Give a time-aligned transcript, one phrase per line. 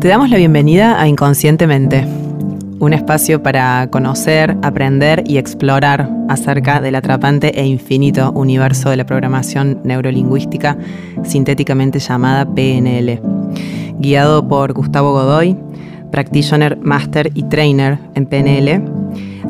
[0.00, 2.06] Te damos la bienvenida a Inconscientemente,
[2.78, 9.04] un espacio para conocer, aprender y explorar acerca del atrapante e infinito universo de la
[9.04, 10.78] programación neurolingüística
[11.24, 13.20] sintéticamente llamada PNL.
[13.98, 15.56] Guiado por Gustavo Godoy,
[16.10, 18.82] practitioner, master y trainer en PNL,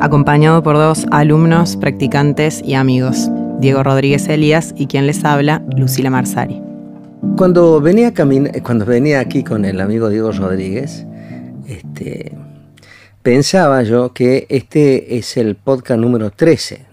[0.01, 3.29] acompañado por dos alumnos, practicantes y amigos,
[3.61, 6.66] Diego Rodríguez Elías y quien les habla, Lucila Marsari.
[7.37, 8.13] Cuando venía,
[8.63, 11.05] cuando venía aquí con el amigo Diego Rodríguez,
[11.67, 12.35] este,
[13.21, 16.85] pensaba yo que este es el podcast número 13.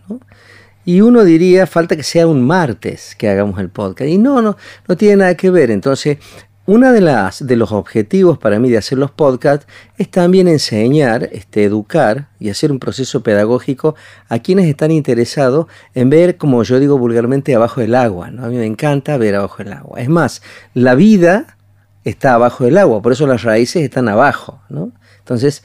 [0.86, 4.10] Y uno diría, falta que sea un martes que hagamos el podcast.
[4.10, 4.56] Y no, no,
[4.86, 5.70] no tiene nada que ver.
[5.70, 6.18] Entonces,
[6.66, 9.66] una de las de los objetivos para mí de hacer los podcasts
[9.98, 13.94] es también enseñar, este, educar y hacer un proceso pedagógico
[14.28, 18.30] a quienes están interesados en ver, como yo digo vulgarmente, abajo del agua.
[18.30, 18.44] ¿no?
[18.44, 20.00] A mí me encanta ver abajo del agua.
[20.00, 20.42] Es más,
[20.72, 21.56] la vida
[22.04, 24.60] está abajo del agua, por eso las raíces están abajo.
[24.70, 24.92] ¿no?
[25.18, 25.62] Entonces,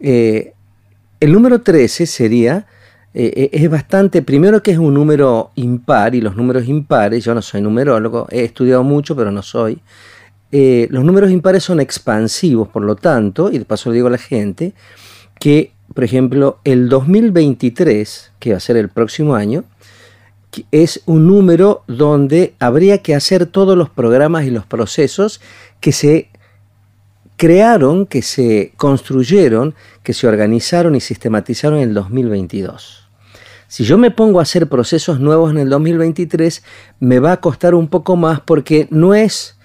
[0.00, 0.54] eh,
[1.20, 2.66] el número 13 sería
[3.12, 7.34] eh, eh, es bastante, primero que es un número impar y los números impares, yo
[7.34, 9.80] no soy numerólogo, he estudiado mucho pero no soy,
[10.52, 14.12] eh, los números impares son expansivos, por lo tanto, y de paso le digo a
[14.12, 14.74] la gente,
[15.38, 19.64] que, por ejemplo, el 2023, que va a ser el próximo año,
[20.72, 25.40] es un número donde habría que hacer todos los programas y los procesos
[25.80, 26.28] que se
[27.36, 33.08] crearon, que se construyeron, que se organizaron y sistematizaron en el 2022.
[33.68, 36.64] Si yo me pongo a hacer procesos nuevos en el 2023,
[36.98, 39.56] me va a costar un poco más porque no es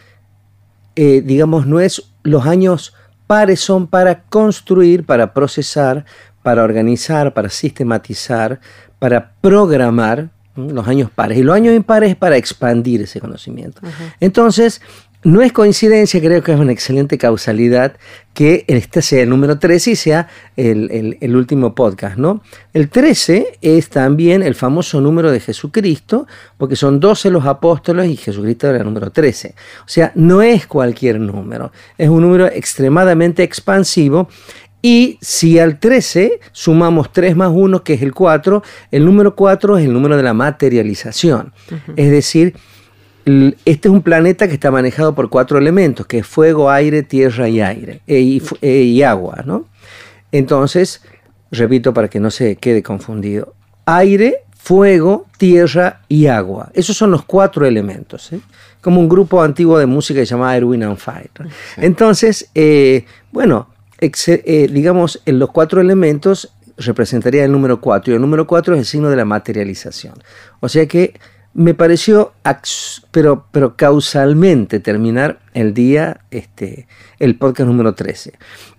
[0.96, 2.94] eh, digamos, no es los años
[3.28, 6.06] pares son para construir, para procesar,
[6.44, 8.60] para organizar, para sistematizar,
[9.00, 11.38] para programar los años pares.
[11.38, 13.82] Y los años impares es para expandir ese conocimiento.
[14.20, 14.82] Entonces,
[15.26, 17.98] no es coincidencia, creo que es una excelente causalidad
[18.36, 22.44] que este sea el número 13 y sea el, último podcast, ¿no?
[22.74, 26.28] El 13 es también el famoso número de Jesucristo,
[26.58, 29.56] porque son 12 los apóstoles y Jesucristo era el número 13.
[29.80, 34.30] O sea, no es cualquier número, es un número extremadamente expansivo
[34.84, 39.80] y si al 13 sumamos 3 más 1, que es el 4, el número 4
[39.80, 41.52] es el número de la materialización.
[41.96, 42.54] Es decir,
[43.26, 47.50] este es un planeta que está manejado por cuatro elementos, que es fuego, aire, tierra
[47.50, 49.66] y aire, eh, eh, y, agua, ¿no?
[50.32, 51.02] Entonces,
[51.52, 56.70] repito para que no se quede confundido, aire, fuego, tierra y agua.
[56.74, 58.32] Esos son los cuatro elementos.
[58.32, 58.40] ¿eh?
[58.82, 61.32] Como un grupo antiguo de música que se Wind and Fire.
[61.78, 62.50] Entonces,
[63.32, 63.70] bueno,
[64.42, 68.14] digamos, en los cuatro elementos representaría el número cuatro.
[68.14, 70.16] Y el número cuatro es el signo de la materialización.
[70.60, 71.14] O sea que
[71.56, 72.34] me pareció,
[73.12, 76.86] pero, pero causalmente, terminar el día, este,
[77.18, 78.34] el podcast número 13.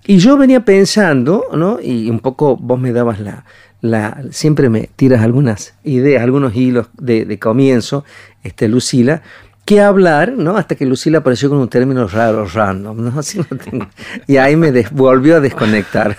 [0.06, 1.80] Y yo venía pensando, ¿no?
[1.80, 3.46] Y un poco vos me dabas la,
[3.80, 8.04] la siempre me tiras algunas ideas, algunos hilos de, comienzo,
[8.44, 9.22] este, Lucila,
[9.64, 10.58] que hablar, ¿no?
[10.58, 13.18] Hasta que Lucila apareció con un término raro, random, ¿no?
[13.18, 13.88] Así no tengo.
[14.26, 16.14] Y ahí me volvió a desconectar.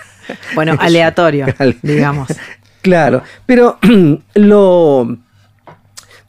[0.56, 1.46] Bueno, aleatorio,
[1.82, 2.28] digamos.
[2.82, 3.78] Claro, pero
[4.34, 5.18] lo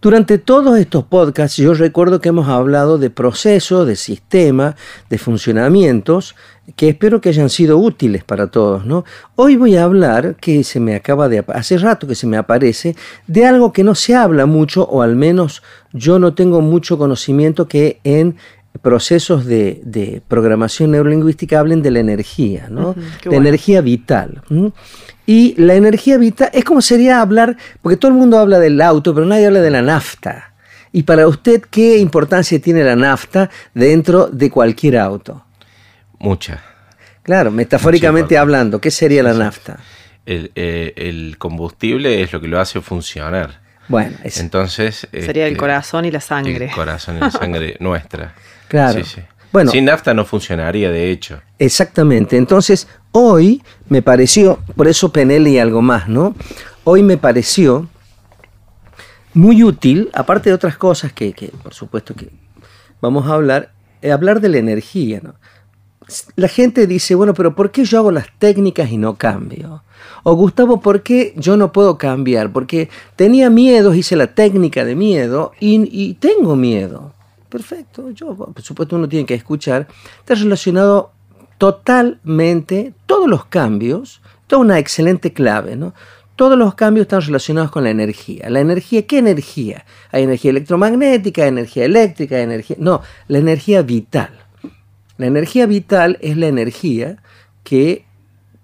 [0.02, 4.76] durante todos estos podcasts yo recuerdo que hemos hablado de procesos, de sistemas,
[5.10, 6.36] de funcionamientos
[6.76, 9.04] que espero que hayan sido útiles para todos, ¿no?
[9.36, 12.96] Hoy voy a hablar, que se me acaba de hace rato que se me aparece,
[13.28, 17.68] de algo que no se habla mucho o al menos yo no tengo mucho conocimiento
[17.68, 18.38] que en
[18.82, 22.96] procesos de, programación neurolingüística hablen de la energía, ¿no?
[23.26, 24.42] la energía vital.
[25.26, 29.14] Y la energía vital es como sería hablar, porque todo el mundo habla del auto,
[29.14, 30.54] pero nadie habla de la nafta.
[30.92, 35.46] Y para usted, ¿qué importancia tiene la nafta dentro de cualquier auto?
[36.18, 36.64] Mucha.
[37.22, 39.80] Claro, metafóricamente hablando, ¿qué sería la nafta?
[40.26, 43.62] Eh, el, combustible es lo que lo hace funcionar.
[43.88, 45.08] Bueno, entonces...
[45.12, 46.66] Sería el este, corazón y la sangre.
[46.66, 48.34] El corazón y la sangre nuestra.
[48.70, 49.02] Claro.
[49.52, 51.42] Bueno, Sin nafta no funcionaría, de hecho.
[51.58, 52.38] Exactamente.
[52.38, 56.36] Entonces, hoy me pareció, por eso Penel y algo más, ¿no?
[56.84, 57.90] Hoy me pareció
[59.34, 61.34] muy útil, aparte de otras cosas que,
[61.64, 62.30] por supuesto que
[63.02, 63.74] vamos a hablar,
[64.04, 65.34] eh, hablar de la energía, ¿no?
[66.36, 69.84] La gente dice, bueno, pero ¿por qué yo hago las técnicas y no cambio?
[70.24, 72.52] O Gustavo, ¿por qué yo no puedo cambiar?
[72.52, 77.14] Porque tenía miedo, hice la técnica de miedo y tengo miedo.
[77.50, 79.88] Perfecto, yo, por supuesto, uno tiene que escuchar.
[80.20, 81.12] Está relacionado
[81.58, 85.94] totalmente, todos los cambios, toda una excelente clave, ¿no?
[86.36, 88.50] Todos los cambios están relacionados con la energía.
[88.50, 89.86] ¿La energía qué energía?
[90.12, 92.78] Hay energía electromagnética, energía eléctrica, energía...
[92.80, 94.30] No, la energía vital.
[95.18, 97.18] La energía vital es la energía
[97.66, 98.06] que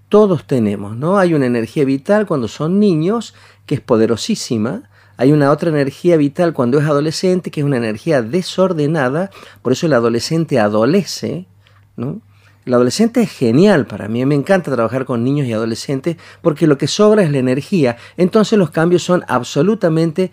[0.08, 1.18] todos tenemos, ¿no?
[1.18, 3.34] Hay una energía vital cuando son niños
[3.66, 8.22] que es poderosísima, hay una otra energía vital cuando es adolescente que es una energía
[8.22, 9.30] desordenada,
[9.62, 11.48] por eso el adolescente adolece,
[11.96, 12.22] ¿no?
[12.66, 16.78] El adolescente es genial para mí, me encanta trabajar con niños y adolescentes porque lo
[16.80, 20.32] que sobra es la energía, entonces los cambios son absolutamente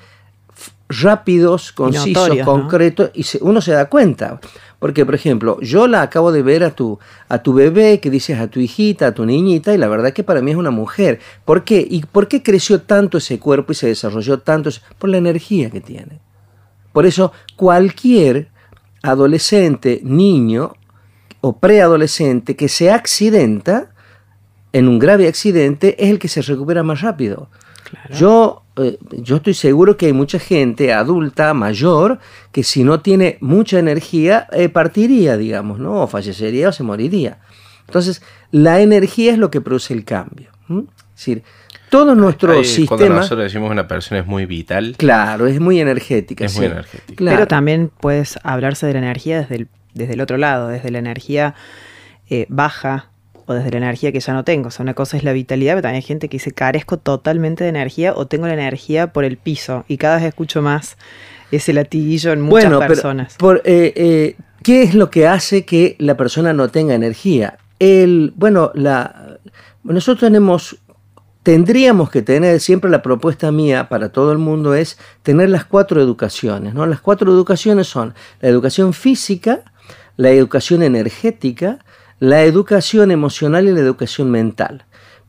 [1.01, 4.41] rápidos, concisos, concretos, y uno se da cuenta.
[4.79, 6.99] Porque, por ejemplo, yo la acabo de ver a tu,
[7.29, 10.25] a tu bebé, que dices a tu hijita, a tu niñita, y la verdad que
[10.25, 11.21] para mí es una mujer.
[11.45, 11.87] ¿Por qué?
[11.89, 14.71] ¿Y por qué creció tanto ese cuerpo y se desarrolló tanto?
[14.99, 16.21] Por la energía que tiene.
[16.93, 18.49] Por eso, cualquier
[19.03, 20.75] adolescente, niño
[21.41, 23.93] o preadolescente que se accidenta,
[24.73, 27.49] en un grave accidente, es el que se recupera más rápido.
[28.11, 32.19] Yo, eh, yo estoy seguro que hay mucha gente adulta, mayor,
[32.53, 36.03] que si no tiene mucha energía, eh, partiría, digamos, ¿no?
[36.03, 37.39] O fallecería o se moriría.
[37.87, 40.51] Entonces, la energía es lo que produce el cambio.
[40.69, 41.43] Es decir,
[41.91, 42.97] todo nuestro sistema.
[42.97, 44.95] Cuando nosotros decimos una persona es muy vital.
[44.97, 46.47] Claro, es muy energética.
[46.47, 47.23] Es muy energética.
[47.23, 50.99] Pero también puedes hablarse de la energía desde el, desde el otro lado, desde la
[50.99, 51.55] energía
[52.31, 53.11] eh, baja,
[53.47, 54.69] o desde la energía que ya no tengo.
[54.69, 57.65] O sea, una cosa es la vitalidad, pero también hay gente que dice carezco totalmente
[57.65, 59.85] de energía o tengo la energía por el piso.
[59.89, 60.97] Y cada vez escucho más
[61.51, 63.35] ese latiguillo en muchas personas.
[63.37, 67.59] por, eh, eh, ¿Qué es lo que hace que la persona no tenga energía?
[67.79, 69.39] El, bueno, la,
[69.83, 70.79] nosotros tenemos,
[71.43, 76.01] tendríamos que tener, siempre la propuesta mía para todo el mundo es tener las cuatro
[76.01, 76.75] educaciones.
[76.75, 76.87] ¿no?
[76.87, 79.61] Las cuatro educaciones son la educación física,
[80.17, 81.79] la educación energética,
[82.23, 84.85] la educación emocional y la educación mental.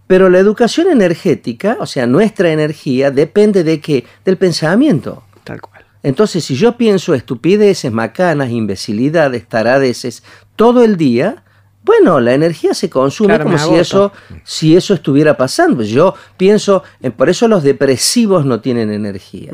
[0.06, 4.06] Pero la educación energética, o sea, nuestra energía, depende de qué?
[4.24, 5.24] Del pensamiento.
[5.44, 5.84] Tal cual.
[6.04, 10.22] Entonces, si yo pienso estupideces, macanas, imbecilidades, taradeces
[10.56, 11.44] todo el día,
[11.84, 14.12] bueno, la energía se consume como si eso,
[14.44, 15.81] si eso estuviera pasando.
[15.81, 16.84] Yo pienso,
[17.18, 19.51] por eso los depresivos no tienen energía.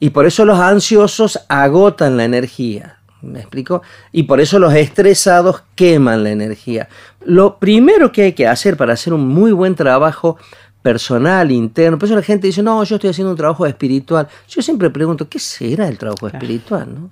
[0.00, 2.95] Y por eso los ansiosos agotan la energía.
[3.26, 3.82] ¿Me explico?
[4.12, 6.88] Y por eso los estresados queman la energía.
[7.24, 10.38] Lo primero que hay que hacer para hacer un muy buen trabajo
[10.82, 14.28] personal, interno, por eso la gente dice, no, yo estoy haciendo un trabajo espiritual.
[14.48, 16.86] Yo siempre pregunto, ¿qué será el trabajo espiritual?
[16.94, 17.10] ¿no?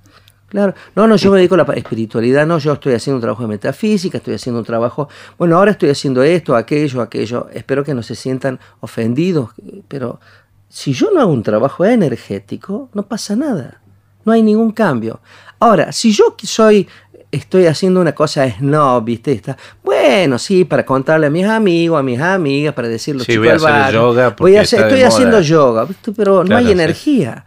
[0.55, 3.43] Claro, no, no, yo me dedico a la espiritualidad, no, yo estoy haciendo un trabajo
[3.43, 7.93] de metafísica, estoy haciendo un trabajo, bueno, ahora estoy haciendo esto, aquello, aquello, espero que
[7.93, 9.51] no se sientan ofendidos,
[9.89, 10.21] pero
[10.69, 13.81] si yo no hago un trabajo energético, no pasa nada,
[14.25, 15.19] no hay ningún cambio.
[15.65, 16.87] Ahora, si yo soy,
[17.33, 19.33] estoy haciendo una cosa snob, ¿viste?
[19.33, 23.49] Está, bueno, sí, para contarle a mis amigos, a mis amigas, para decirlo sí, voy
[23.49, 27.47] a hacer yoga voy a estoy haciendo yoga, pero no hay energía.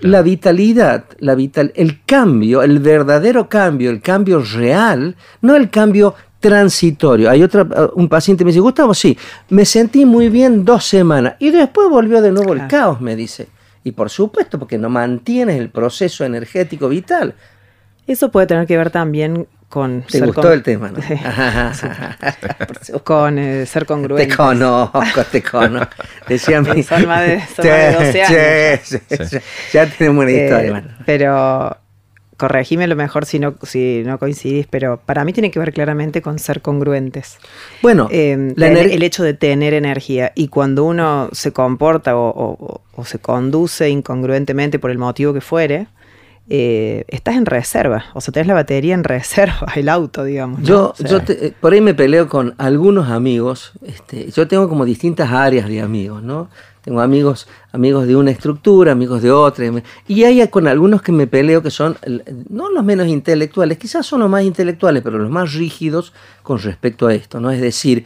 [0.00, 6.14] La vitalidad, la vital, el cambio, el verdadero cambio, el cambio real, no el cambio
[6.40, 7.30] transitorio.
[7.30, 9.16] Hay otra, un paciente me dice, Gustavo, sí,
[9.48, 13.48] me sentí muy bien dos semanas y después volvió de nuevo el caos, me dice.
[13.84, 17.34] Y por supuesto, porque no mantienes el proceso energético vital.
[18.06, 20.02] Eso puede tener que ver también con...
[20.02, 20.98] Te gustó el tema, ¿no?
[23.04, 24.26] con eh, ser congruente.
[24.26, 25.94] Te conozco, te conozco.
[26.28, 26.82] Decía mi...
[26.82, 28.98] Son más de, son más de 12 años.
[29.72, 30.78] Ya tenemos una historia.
[30.78, 31.76] Eh, pero
[32.40, 35.74] corregime a lo mejor si no, si no coincidís, pero para mí tiene que ver
[35.74, 37.36] claramente con ser congruentes.
[37.82, 43.90] Bueno, eh, el hecho de tener energía y cuando uno se comporta o, se conduce
[43.90, 45.88] incongruentemente por el motivo que fuere,
[46.48, 50.62] eh, estás en reserva, o sea, tenés la batería en reserva, el auto, digamos.
[50.62, 55.30] Yo, yo eh, por ahí me peleo con algunos amigos, este, yo tengo como distintas
[55.30, 56.48] áreas de amigos, ¿no?
[56.82, 59.66] Tengo amigos, amigos de una estructura, amigos de otra.
[60.08, 61.96] Y hay con algunos que me peleo que son
[62.48, 67.06] no los menos intelectuales, quizás son los más intelectuales, pero los más rígidos con respecto
[67.06, 67.38] a esto.
[67.38, 67.50] ¿no?
[67.50, 68.04] Es decir,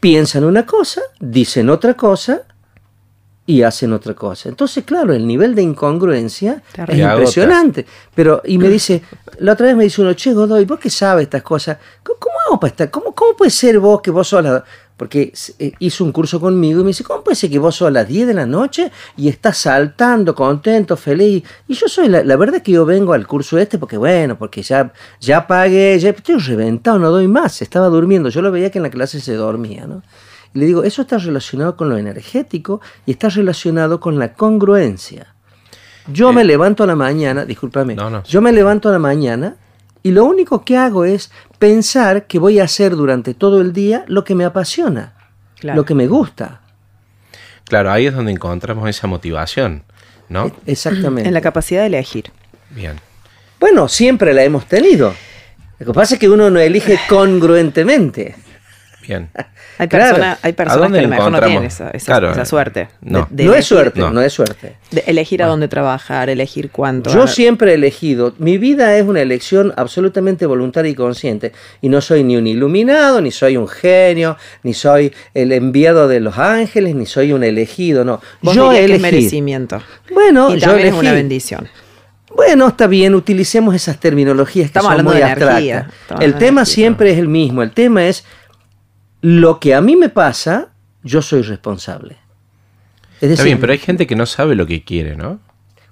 [0.00, 2.42] piensan una cosa, dicen otra cosa
[3.46, 4.48] y hacen otra cosa.
[4.48, 7.84] Entonces, claro, el nivel de incongruencia es impresionante.
[8.14, 9.02] Pero, y me dice,
[9.38, 11.78] la otra vez me dice uno, che, Godoy, ¿vos qué sabes estas cosas?
[12.02, 12.90] ¿Cómo, hago para estar?
[12.90, 14.64] ¿Cómo, ¿Cómo puede ser vos que vos sos la
[15.00, 17.88] porque eh, hizo un curso conmigo y me dice, ¿cómo puede ser que vos sos
[17.88, 21.42] a las 10 de la noche y estás saltando, contento, feliz?
[21.66, 24.60] Y yo soy, la, verdad es que yo vengo al curso este porque, bueno, porque
[24.60, 28.78] ya, ya pagué, ya estoy reventado, no doy más, estaba durmiendo, yo lo veía que
[28.78, 30.02] en la clase se dormía, ¿no?
[30.52, 35.34] Y le digo, eso está relacionado con lo energético y está relacionado con la congruencia.
[36.12, 39.56] Yo me eh, levanto a la mañana, discúlpame, yo me levanto a la mañana
[40.02, 41.30] y lo único que hago es
[41.60, 45.12] pensar que voy a hacer durante todo el día lo que me apasiona,
[45.60, 46.62] lo que me gusta.
[47.64, 49.84] Claro, ahí es donde encontramos esa motivación,
[50.28, 50.46] ¿no?
[50.46, 51.28] E-, exactamente.
[51.28, 52.32] En la capacidad de elegir.
[52.70, 52.96] Bien.
[53.60, 55.14] Bueno, siempre la hemos tenido.
[55.78, 58.34] Lo que pasa es que uno no elige congruentemente.
[59.06, 59.28] Bien.
[59.78, 60.14] Hay, Claro.
[60.16, 62.88] persona- hay ¿A personas que a lo mejor no tienen esa, esa- Claro, esa suerte.
[63.00, 63.26] no.
[63.30, 64.10] de, de no es suerte, no.
[64.10, 64.20] no.
[64.20, 64.76] es suerte.
[64.90, 67.10] de elegir a dónde trabajar, elegir cuánto.
[67.10, 72.00] Yo siempre he elegido, mi vida es una elección absolutamente voluntaria y consciente, y no
[72.02, 76.94] soy ni un iluminado, ni soy un genio, ni soy el enviado de los ángeles,
[76.94, 78.20] ni soy un elegido, no.
[78.42, 79.16] Vos yo dirías que es elegí.
[79.16, 79.82] merecimiento.
[80.12, 81.06] Bueno, y yo también es elegí.
[81.06, 81.68] una bendición.
[82.34, 85.58] Bueno, está bien, utilicemos esas terminologías que Estamos son hablando muy abstractas.
[85.62, 86.74] estamos El hablando de tema energía.
[86.74, 88.24] siempre es el mismo, el tema es
[89.22, 90.68] lo que a mí me pasa,
[91.02, 92.16] yo soy responsable.
[93.20, 95.40] Es Está bien, pero hay gente que no sabe lo que quiere, ¿no?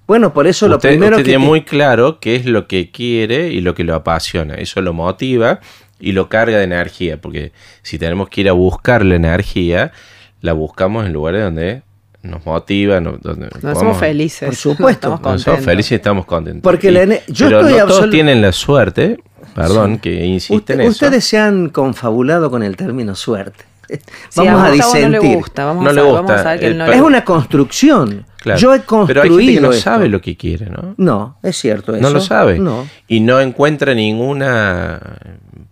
[0.06, 2.90] bueno, por eso lo primero usted que tiene te- muy claro qué es lo que
[2.90, 4.54] quiere y lo que lo apasiona.
[4.54, 5.60] Eso lo motiva
[6.00, 7.20] y lo carga de energía.
[7.20, 9.92] Porque si tenemos que ir a buscar la energía,
[10.40, 11.82] la buscamos en lugares donde
[12.22, 14.46] nos motiva, no- donde No podamos- somos felices.
[14.46, 15.18] Por supuesto.
[15.22, 16.62] Donde somos felices y estamos contentos.
[16.62, 19.18] Porque Y- la yo pero estoy no todos tienen la suerte,
[19.62, 20.90] perdón, que insiste Usted- en eso.
[20.90, 23.64] ustedes se han confabulado con el término suerte.
[24.28, 25.02] Sí, Vamos a, Gustavo disentir.
[25.22, 25.64] no le gusta.
[25.64, 26.14] Vamos, No a, le gusta.
[26.20, 28.26] vamos a saber que no le Es una construcción.
[28.36, 28.60] Claro.
[28.60, 29.82] Yo he Pero hay construido gente que no esto.
[29.82, 30.94] sabe lo que quiere, ¿no?
[30.98, 32.02] No, es cierto eso.
[32.02, 32.58] No lo sabe.
[32.58, 32.86] No.
[33.08, 35.00] Y no encuentra ninguna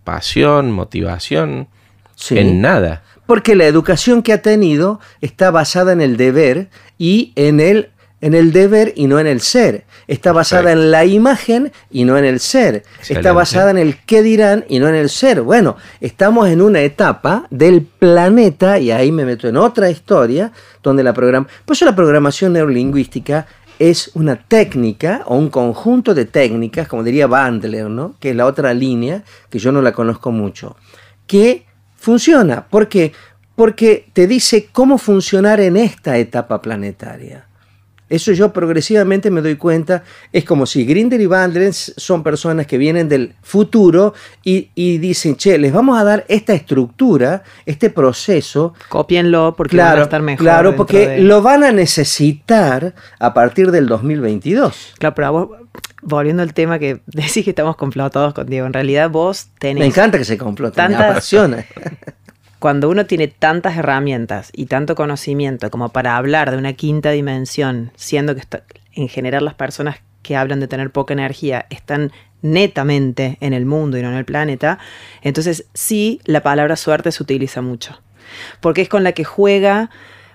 [0.03, 1.67] pasión, motivación
[2.15, 2.37] Sí.
[2.39, 3.03] en nada.
[3.27, 7.89] Porque la educación que ha tenido está basada en el deber y en el,
[8.21, 9.85] en el deber y no en el ser.
[10.07, 12.83] Está basada en la imagen y no en el ser.
[13.07, 15.41] Está basada en el qué dirán y no en el ser.
[15.41, 21.03] Bueno, estamos en una etapa del planeta, y ahí me meto en otra historia, donde
[21.03, 21.47] la programa...
[21.65, 23.45] Por eso la programación neurolingüística
[23.79, 28.15] es una técnica o un conjunto de técnicas, como diría Bandler, ¿no?
[28.19, 30.75] que es la otra línea, que yo no la conozco mucho,
[31.27, 32.67] que funciona.
[32.67, 33.13] ¿Por qué?
[33.55, 37.46] Porque te dice cómo funcionar en esta etapa planetaria.
[38.09, 40.03] Eso yo progresivamente me doy cuenta.
[40.31, 45.35] Es como si Grinder y Bandler son personas que vienen del futuro y, y dicen,
[45.35, 48.73] che, les vamos a dar esta estructura, este proceso.
[48.89, 50.43] Cópienlo porque van a Claro, estar mejor.
[50.43, 54.93] claro, porque de- lo van a necesitar a partir del 2022.
[54.99, 55.49] Claro, pero a vos,
[56.01, 59.79] volviendo al tema que decís que estamos complotados con Diego, en realidad vos tenés...
[59.81, 61.65] Me encanta que se comploten, me Tantas- apasiona.
[62.59, 67.91] Cuando uno tiene tantas herramientas y tanto conocimiento como para hablar de una quinta dimensión,
[67.95, 72.11] siendo que está- en general las personas que hablan de tener poca energía están
[72.41, 74.79] netamente en el mundo y no en el planeta,
[75.21, 77.99] entonces sí la palabra suerte se utiliza mucho.
[78.59, 79.89] Porque es con la que juega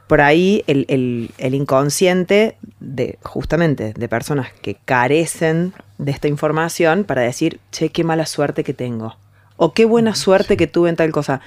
[0.07, 7.05] por ahí el, el- el inconsciente de justamente de personas que carecen de esta información
[7.05, 9.17] para decir, che, qué mala suerte que tengo.
[9.57, 11.41] O qué buena suerte que tuve en tal cosa.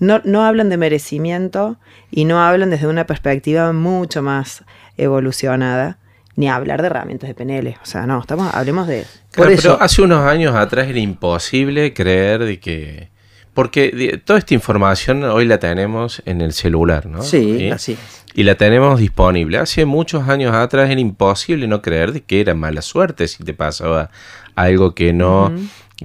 [0.00, 1.76] No, no hablan de merecimiento
[2.10, 4.64] y no hablan desde una perspectiva mucho más
[4.96, 5.98] evolucionada,
[6.36, 7.76] ni hablar de herramientas de PNL.
[7.82, 9.04] O sea, no, estamos, hablemos de...
[9.34, 13.08] Por Claro, eso- pero hace unos años atrás era imposible creer de que...
[13.54, 17.22] Porque de- toda esta información hoy la tenemos en el celular, ¿no?
[17.22, 18.24] Sí, así es.
[18.34, 19.58] Y la tenemos disponible.
[19.58, 23.54] Hace muchos años atrás era imposible no creer de que era mala suerte si te
[23.54, 24.10] pasaba
[24.54, 25.52] algo que no,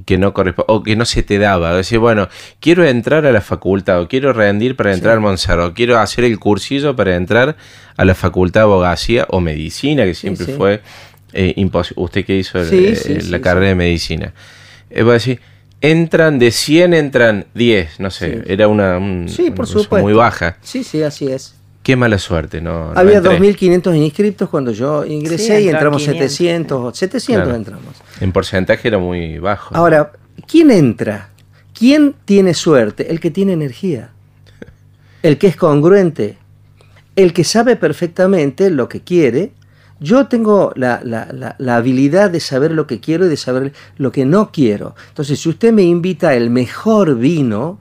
[0.06, 1.76] que no corresponde, o que no se te daba.
[1.76, 2.28] Decir, bueno,
[2.60, 6.24] quiero entrar a la facultad, o quiero rendir para entrar al Monserrat, o quiero hacer
[6.26, 7.56] el cursillo para entrar
[7.96, 10.54] a la facultad de abogacía o medicina, que siempre sí.
[10.54, 10.82] fue
[11.34, 12.04] eh, imposible.
[12.04, 14.34] Usted que hizo el- Sí, eh, sí, la sí, carrera de medicina.
[14.90, 15.40] Eh, va a decir,
[15.82, 18.42] entran de 100, entran 10, no sé, Sí.
[18.48, 20.04] era una, un- Sí, por una cosa supuesto.
[20.06, 20.58] muy baja.
[20.62, 21.56] Sí, sí, así es.
[21.84, 22.94] Qué mala suerte, ¿no?
[22.94, 23.38] no Había entré.
[23.40, 26.32] 2.500 inscriptos cuando yo ingresé Sí, y entramos 500.
[26.32, 27.58] 700, 700 Claro.
[27.58, 27.96] entramos.
[28.22, 29.76] En porcentaje era muy bajo.
[29.76, 30.14] Ahora,
[30.48, 31.30] ¿quién entra?
[31.78, 33.12] ¿Quién tiene suerte?
[33.12, 34.12] El que tiene energía.
[35.24, 36.38] El que es congruente.
[37.16, 39.52] El que sabe perfectamente lo que quiere.
[40.00, 43.74] Yo tengo la, la- la- la habilidad de saber lo que quiero y de saber
[43.98, 44.96] lo que no quiero.
[45.10, 47.80] Entonces, si usted me invita el mejor vino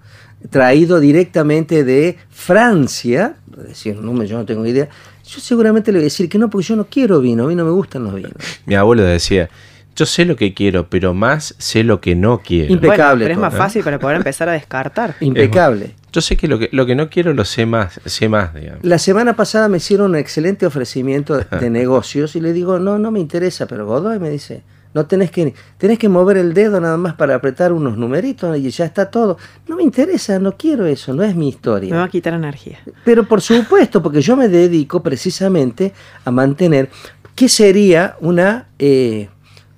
[0.51, 4.89] traído directamente de Francia, es decir, no, yo no tengo idea,
[5.25, 7.55] yo seguramente le voy a decir que no, porque yo no quiero vino, a mí
[7.55, 8.33] no me gustan los vinos.
[8.67, 9.49] Mi abuelo decía,
[9.95, 12.69] yo sé lo que quiero, pero más sé lo que no quiero.
[12.75, 13.57] Impe- Impecable Bueno, pero es más ¿eh?
[13.57, 15.17] fácil para poder empezar a descartar.
[15.21, 15.95] Impecable.
[16.13, 18.85] Yo sé que lo que, lo que no quiero lo sé más, sé más, digamos.
[18.85, 22.99] La semana pasada me hicieron un excelente ofrecimiento de, de negocios y le digo, no,
[22.99, 24.63] no me interesa, pero Godoy me dice,
[24.95, 28.71] no tenés que, tenés que mover el dedo nada más para apretar unos numeritos y
[28.71, 29.39] ya está todo.
[29.69, 32.03] No me interesa, no quiero eso, no es mi Me va historia.
[32.05, 32.79] a quitar energía.
[33.05, 35.93] Pero por supuesto, porque yo me dedico precisamente
[36.25, 36.91] a mantener,
[37.35, 38.69] ¿qué sería una...
[38.79, 39.29] eh,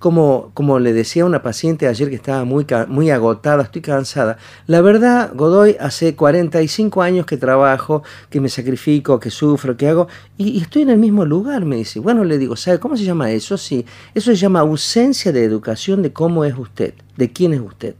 [0.04, 4.36] como, como le decía a una paciente ayer que estaba muy, muy agotada, estoy cansada.
[4.66, 10.08] La verdad, Godoy, hace 45 años que trabajo, que me sacrifico, que sufro, que hago,
[10.36, 12.00] y, y estoy en el mismo lugar, me dice.
[12.00, 13.56] Bueno, le digo, ¿sabe cómo se llama eso?
[13.56, 17.94] Sí, eso se llama ausencia de educación de cómo es usted, de quién es usted.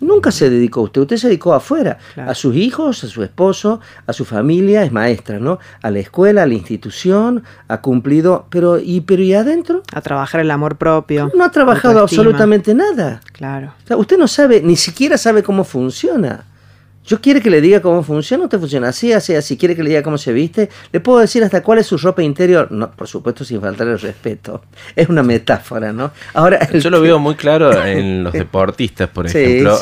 [0.00, 3.80] Nunca se dedicó a usted, usted se dedicó afuera, a sus hijos, a su esposo,
[4.06, 5.58] a su familia, es maestra, ¿no?
[5.82, 9.82] A la escuela, a la institución, ha cumplido, pero ¿y, pero ¿y adentro?
[9.92, 11.30] A trabajar el amor propio.
[11.34, 13.20] No ha trabajado absolutamente nada.
[13.32, 13.72] Claro.
[13.96, 16.44] usted no sabe, ni siquiera sabe cómo funciona.
[17.08, 19.56] Yo quiere que le diga cómo funciona, usted funciona así, así, así.
[19.56, 20.68] Quiere que le diga cómo se viste.
[20.92, 22.70] Le puedo decir hasta cuál es su ropa interior.
[22.70, 24.60] No, por supuesto, sin faltar el respeto.
[24.94, 26.10] Es una metáfora, ¿no?
[26.34, 29.80] Ahora, yo lo veo muy claro en los deportistas, por ejemplo.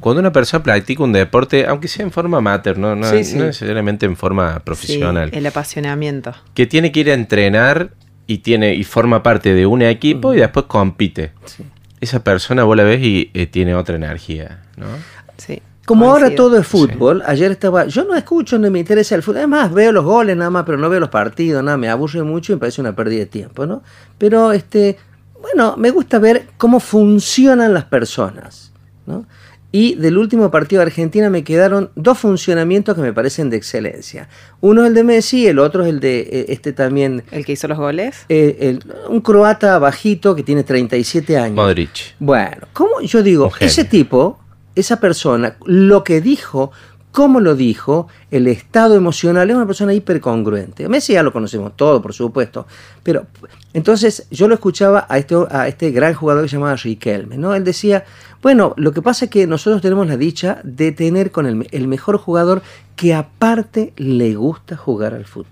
[0.00, 4.58] cuando una persona practica un deporte, aunque sea en forma amateur, no, necesariamente en forma
[4.64, 5.30] profesional.
[5.32, 6.34] el apasionamiento.
[6.54, 7.92] Que tiene que ir a entrenar
[8.26, 11.30] y tiene y forma parte de un equipo y después compite.
[12.00, 14.86] Esa persona vos la ves y eh, tiene otra energía, ¿no?
[15.36, 15.62] Sí.
[15.90, 19.38] Como ahora todo es fútbol, ayer estaba, yo no escucho, no me interesa el fútbol,
[19.38, 22.52] además veo los goles nada más, pero no veo los partidos, nada, me aburre mucho
[22.52, 23.82] y me parece una pérdida de tiempo, ¿no?
[24.16, 24.96] Pero este,
[25.42, 28.72] bueno, me gusta ver cómo funcionan las personas,
[29.04, 29.26] ¿no?
[29.72, 34.28] Y del último partido de Argentina me quedaron dos funcionamientos que me parecen de excelencia.
[34.60, 37.24] Uno es el de Messi, el otro es el de eh, este también.
[37.32, 38.26] ¿El que hizo los goles?
[38.28, 38.78] Eh,
[39.08, 41.56] un croata bajito que tiene 37 años.
[41.56, 42.16] Modric.
[42.20, 43.50] Bueno, ¿cómo yo digo?
[43.60, 44.39] Ese tipo
[44.74, 46.72] esa persona, lo que dijo,
[47.12, 50.88] cómo lo dijo, el estado emocional, es una persona hipercongruente.
[50.88, 52.66] Messi ya lo conocemos todo, por supuesto,
[53.02, 53.26] pero
[53.72, 57.54] entonces yo lo escuchaba a este, a este gran jugador que se llamaba Riquelme, ¿no?
[57.54, 58.04] Él decía,
[58.42, 62.18] bueno, lo que pasa es que nosotros tenemos la dicha de tener con el, mejor
[62.18, 62.62] jugador
[62.96, 65.48] que aparte le gusta jugar al fútbol.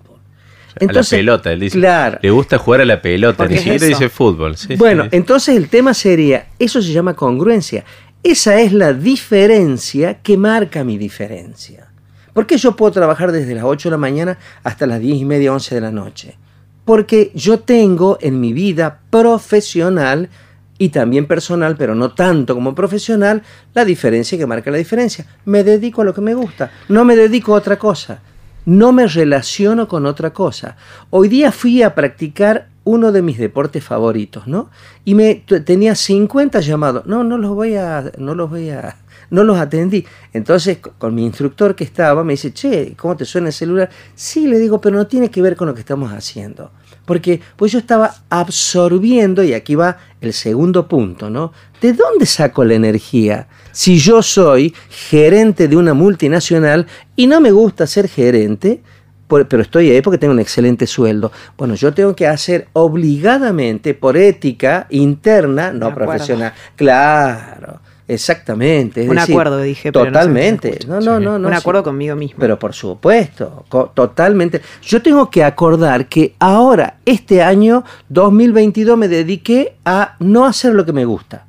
[0.81, 1.79] Entonces, a la pelota, él dice.
[2.23, 4.55] Le gusta jugar a la pelota, ni siquiera dice fútbol.
[4.77, 7.85] bueno, entonces el tema sería, eso se llama congruencia.
[8.29, 11.89] Esa es la diferencia que marca mi diferencia.
[12.35, 15.25] ¿Por qué yo puedo trabajar desde las 8 de la mañana hasta las 10 y
[15.25, 16.37] media, 11 de la noche?
[16.85, 20.29] Porque yo tengo en mi vida profesional
[20.77, 23.43] y también personal, pero no tanto como profesional,
[23.73, 25.25] la diferencia que marca la diferencia.
[25.47, 28.21] Me dedico a lo que me gusta, no me dedico a otra cosa,
[28.67, 30.77] no me relaciono con otra cosa.
[31.09, 34.71] Hoy día fui a practicar uno de mis deportes favoritos, ¿no?
[35.05, 37.05] Y me tenía 50 llamados.
[37.05, 38.97] No, no los voy a, no los voy a,
[39.29, 40.07] no los atendí.
[40.33, 43.91] Entonces, con mi instructor que estaba, me dice, che, ¿cómo te suena el celular?
[44.15, 46.71] Sí, le digo, pero no tiene que ver con lo que estamos haciendo.
[47.05, 51.53] Porque pues yo estaba absorbiendo, y aquí va el segundo punto, ¿no?
[51.83, 53.49] ¿De dónde saco la energía?
[53.71, 58.83] Si yo soy gerente de una multinacional y no me gusta ser gerente,
[59.29, 61.31] pero estoy ahí porque tengo un excelente sueldo.
[61.57, 66.53] Bueno, yo tengo que hacer obligadamente, por ética interna, no profesional.
[66.77, 67.81] Claro.
[68.09, 69.07] Exactamente.
[69.09, 69.93] un acuerdo, dije.
[69.93, 70.79] Totalmente.
[70.89, 72.39] no, no, no, no, Un acuerdo conmigo mismo.
[72.41, 74.63] Pero por supuesto, totalmente.
[74.83, 80.87] Yo tengo que acordar que ahora, este año 2022, me dediqué a no hacer lo
[80.87, 81.48] que me gusta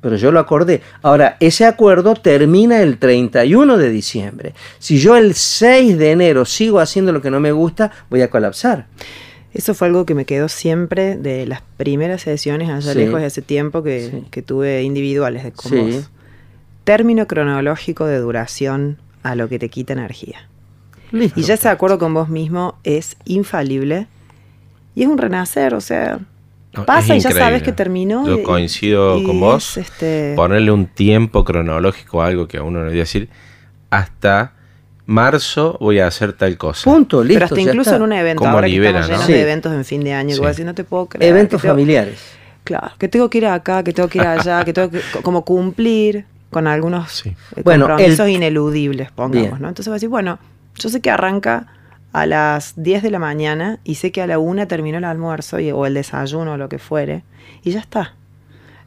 [0.00, 0.82] pero yo lo acordé.
[1.02, 4.54] Ahora, ese acuerdo termina el 31 de diciembre.
[4.78, 8.30] Si yo el 6 de enero sigo haciendo lo que no me gusta, voy a
[8.30, 8.86] colapsar.
[9.52, 13.42] Eso fue algo que me quedó siempre de las primeras sesiones allá lejos de hace
[13.42, 16.06] tiempo que, tuve individuales de con
[16.84, 20.48] Término cronológico de duración a lo que te quita energía.
[21.12, 24.06] Y ya ese acuerdo con vos mismo es infalible
[24.94, 26.20] y es un renacer, o sea,
[26.86, 28.26] Pasa y ya sabes que terminó.
[28.26, 29.76] Yo coincido con vos.
[29.76, 30.34] Este...
[30.36, 33.28] Ponerle un tiempo cronológico a algo que a uno le voy a decir.
[33.90, 34.52] Hasta
[35.06, 36.84] marzo voy a hacer tal cosa.
[36.84, 37.34] Punto, listo.
[37.34, 38.46] Pero hasta incluso en un evento.
[38.46, 40.34] Ahora que estamos llenos de eventos en fin de año.
[40.34, 41.30] Igual no te puedo creer.
[41.32, 42.18] Eventos familiares.
[42.64, 45.42] Claro, que tengo que ir acá, que tengo que ir allá, que tengo que como
[45.42, 49.68] cumplir con algunos eh, compromisos ineludibles, pongamos, ¿no?
[49.68, 50.38] Entonces va a decir, bueno,
[50.74, 51.66] yo sé que arranca
[52.12, 55.56] a las 10 de la mañana y sé que a la 1 terminó el almuerzo
[55.74, 57.22] o el desayuno o lo que fuere
[57.62, 58.14] y ya está.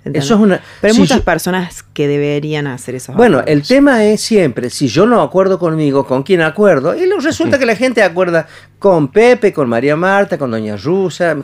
[0.03, 3.13] Eso es una, Pero hay muchas personas que deberían hacer eso.
[3.13, 6.95] Bueno, el tema es siempre, si yo no acuerdo conmigo, ¿con quién acuerdo?
[6.95, 8.47] Y resulta que la gente acuerda
[8.79, 11.35] con Pepe, con María Marta, con Doña Rusa.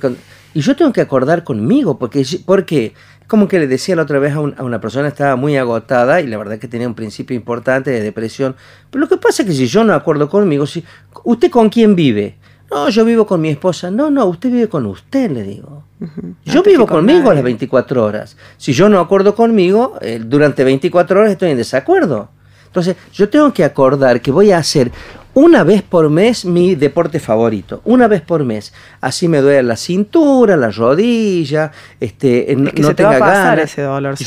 [0.56, 2.94] y yo tengo que acordar conmigo, porque, porque
[3.28, 6.38] como que le decía la otra vez a, una persona, estaba muy agotada y la
[6.38, 8.56] verdad que tenía un principio importante de depresión.
[8.90, 10.84] Pero lo que pasa es que si yo no acuerdo conmigo, si,
[11.24, 12.38] ¿usted con quién vive?
[12.72, 13.92] No, yo vivo con mi esposa.
[13.92, 15.84] No, no, usted vive con usted, le digo.
[16.46, 18.38] Yo vivo conmigo las 24 horas.
[18.58, 22.30] Si yo no acuerdo conmigo, eh, durante 24 horas estoy en desacuerdo.
[22.66, 24.92] Entonces, yo tengo que acordar que voy a hacer
[25.38, 28.74] una vez por mes mi deporte favorito, una vez por mes.
[29.02, 33.76] Así me duele la cintura, la rodilla, este, no, tenga ganas.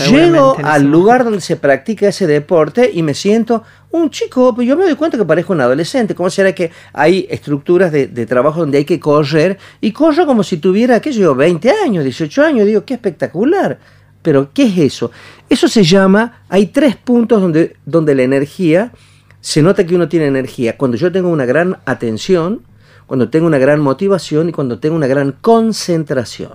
[0.09, 4.77] Llego al lugar donde se practica ese deporte y me siento un chico, pues yo
[4.77, 6.15] me doy cuenta que parezco un adolescente.
[6.15, 10.59] ¿Cómo será que hay estructuras de, trabajo donde hay que correr y corro como si
[10.59, 12.67] tuviera, qué sé yo, 20 años, 18 años?
[12.67, 13.81] Digo, qué espectacular.
[14.23, 15.11] Pero, ¿qué es eso?
[15.49, 18.93] Eso se llama, hay tres puntos donde, donde la energía,
[19.41, 20.77] se nota que uno tiene energía.
[20.77, 22.63] Cuando yo tengo una gran atención,
[23.07, 26.55] cuando tengo una gran motivación y cuando tengo una gran concentración.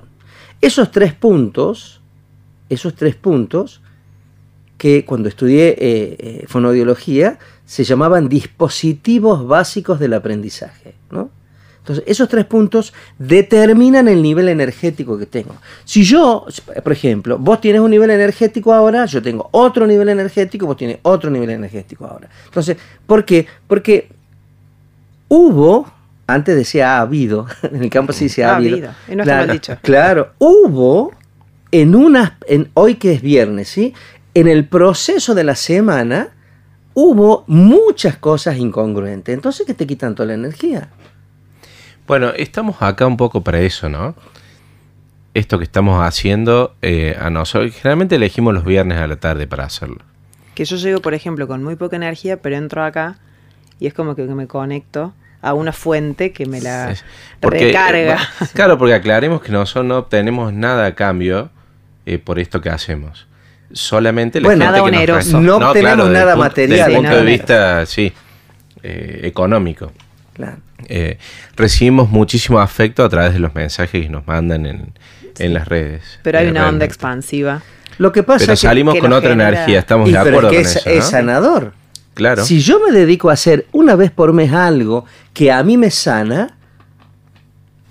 [0.62, 2.02] Esos tres puntos,
[2.70, 3.82] esos tres puntos,
[4.78, 10.96] que cuando estudié eh, eh, fonodiología se llamaban dispositivos básicos del aprendizaje.
[11.12, 11.30] ¿no?
[11.86, 15.56] Entonces, esos tres puntos determinan el nivel energético que tengo.
[15.84, 16.48] Si yo,
[16.84, 20.98] por ejemplo, vos tienes un nivel energético ahora, yo tengo otro nivel energético, vos tienes
[21.04, 22.28] otro nivel energético ahora.
[22.46, 23.46] Entonces, ¿por qué?
[23.68, 24.10] Porque
[25.28, 25.88] hubo,
[26.26, 28.90] antes decía ha habido, en el campo se dice ha, habido.
[29.08, 29.78] no claro, dicho.
[29.84, 31.12] claro, hubo
[31.72, 33.94] en una, en, hoy que es viernes, ¿sí?
[34.34, 36.30] En el proceso de la semana
[36.96, 39.36] hubo muchas cosas incongruentes.
[39.36, 40.90] Entonces, ¿qué te quitan toda la energía?
[42.08, 44.16] Bueno, estamos acá un poco para eso, ¿no?
[45.34, 49.66] Esto que estamos haciendo eh, a nosotros, generalmente elegimos los viernes a la tarde para
[49.66, 49.98] hacerlo.
[50.54, 53.18] Que yo llego, por ejemplo, con muy poca energía, pero entro acá
[53.80, 56.96] y es como que me conecto a una fuente que me la
[57.42, 58.20] recarga.
[58.54, 61.50] claro, porque aclaremos que nosotros no obtenemos nada a cambio
[62.06, 63.28] eh, por esto que hacemos.
[63.72, 66.78] Solamente la bueno, gente que nos no, no obtenemos nada material.
[66.78, 68.14] Desde el punto de vista, sí,
[68.84, 69.92] eh, económico.
[70.88, 71.18] Eh,
[71.56, 76.04] recibimos muchísimo afecto a través de los mensajes que nos mandan en, las redes.
[76.24, 77.62] Pero hay una onda expansiva.
[77.98, 80.90] Lo que pasa es que, salimos con otra energía, estamos de acuerdo con es, eso.
[80.90, 81.74] Es sanador.
[82.14, 82.46] Claro.
[82.46, 85.92] Si yo me dedico a hacer una vez por mes algo que a mí me
[85.92, 86.56] sana,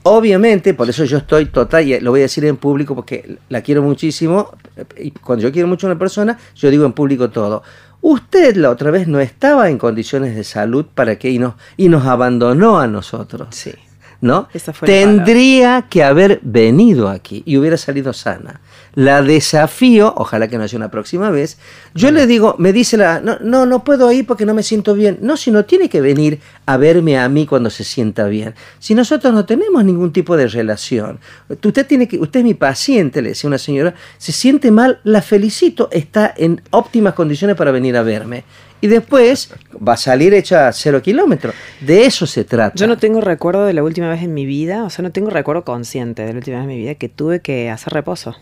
[0.05, 3.61] obviamente, por eso yo estoy total, y lo voy a decir en público porque la
[3.63, 4.57] quiero muchísimo,
[4.99, 7.63] y cuando yo quiero mucho a una persona, yo digo en público todo.
[8.07, 11.89] Usted la otra vez no estaba en condiciones de salud para que y nos, y
[11.89, 13.49] nos abandonó a nosotros.
[13.53, 13.73] Sí.
[14.21, 14.49] ¿no?
[14.85, 18.61] Tendría que haber venido aquí y hubiera salido sana.
[18.95, 21.59] La desafío, ojalá que no sea una próxima vez.
[21.95, 24.95] Yo le digo, me dice la, no, no, no puedo ir porque no me siento
[24.95, 25.19] bien.
[25.21, 28.55] No, si no tiene que venir a verme a mí cuando se sienta bien.
[28.79, 31.19] Si nosotros no tenemos ningún tipo de relación.
[31.49, 35.23] Usted tiene que, usted es mi paciente, le decía una señora, se siente mal, la
[35.23, 38.45] felicito, está en óptimas condiciones para venir a verme
[38.81, 41.55] y después va a salir hecha cero kilómetros.
[41.81, 42.77] De eso se trata.
[42.77, 45.31] Yo no tengo recuerdo de la última vez en mi vida, o sea, no tengo
[45.31, 48.37] recuerdo consciente de la última vez en mi vida que tuve que hacer reposo.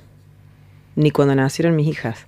[0.96, 2.26] Ni cuando nacieron mis hijas.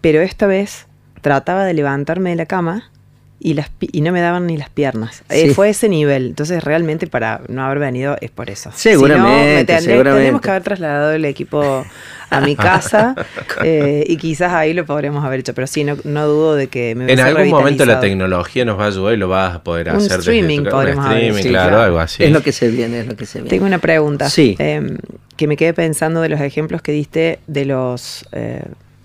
[0.00, 0.86] Pero esta vez
[1.20, 2.90] trataba de levantarme de la cama
[3.38, 5.22] y, las, y no me daban ni las piernas.
[5.30, 6.28] Eh, fue ese nivel.
[6.28, 8.70] Entonces, realmente para no haber venido es por eso.
[8.74, 9.76] Seguramente.
[9.76, 11.84] Tenemos que haber trasladado el equipo
[12.30, 13.14] a mi casa
[13.64, 15.54] eh, y quizás ahí lo podríamos haber hecho.
[15.54, 18.84] Pero sí, no, no dudo de que me En algún momento la tecnología nos va
[18.84, 20.20] a ayudar y lo vas a poder hacer.
[20.20, 22.24] Streaming, podemos streaming, claro, algo así.
[22.24, 23.50] Es lo que se viene, es lo que se viene.
[23.50, 24.30] Tengo una pregunta.
[24.30, 24.56] Sí.
[24.58, 24.96] Em,
[25.36, 28.24] que me quedé pensando de los ejemplos que diste de los.
[28.32, 28.62] Eh,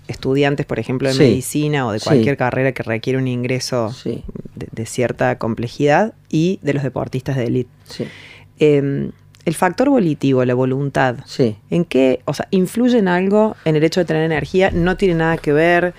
[0.08, 3.92] estudiantes, por ejemplo, de medicina o de cualquier carrera que requiere un ingreso
[4.54, 7.70] de, cierta complejidad y de los deportistas de élite.
[8.58, 9.10] Em,
[9.46, 11.16] el factor volitivo, la voluntad,
[11.70, 14.70] ¿en qué, o sea, influye en algo en el hecho de tener energía?
[14.72, 15.94] ¿No tiene nada que ver?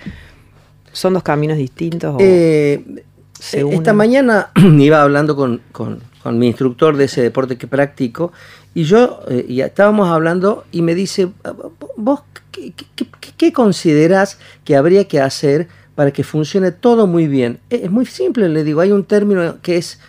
[0.92, 2.18] ¿Son dos caminos distintos?
[2.20, 2.84] Eh,
[3.40, 5.62] esta mañana iba hablando con,
[6.26, 8.34] mi instructor de ese deporte que practico
[8.74, 11.30] y yo eh, y estábamos hablando y me dice,
[11.96, 12.24] vos
[13.38, 17.60] ¿qué, consideras que habría que hacer para que funcione todo muy bien?
[17.70, 20.00] Es muy simple, le digo, hay un término que es,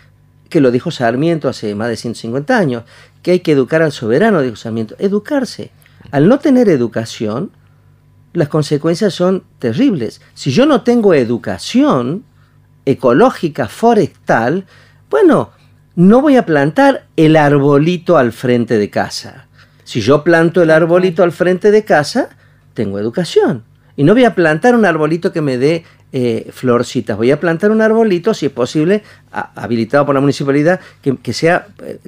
[0.49, 2.83] que lo dijo Sarmiento hace más de 150 años,
[3.23, 5.71] que hay que educar al soberano, dijo Sarmiento, educarse.
[6.11, 7.51] Al no tener educación,
[8.33, 10.21] las consecuencias son terribles.
[10.35, 12.25] Si yo no tengo educación
[12.85, 14.65] ecológica, forestal,
[15.11, 15.51] bueno,
[15.95, 19.49] no voy a plantar el arbolito al frente de casa.
[19.85, 22.29] Si yo planto el arbolito al frente de casa,
[22.75, 23.65] tengo educación.
[23.97, 27.17] Y no voy a plantar un arbolito que me dé eh, florcitas.
[27.17, 31.99] Voy a plantar un arbolito, si es posible, habilitado por la municipalidad, que, sea eh,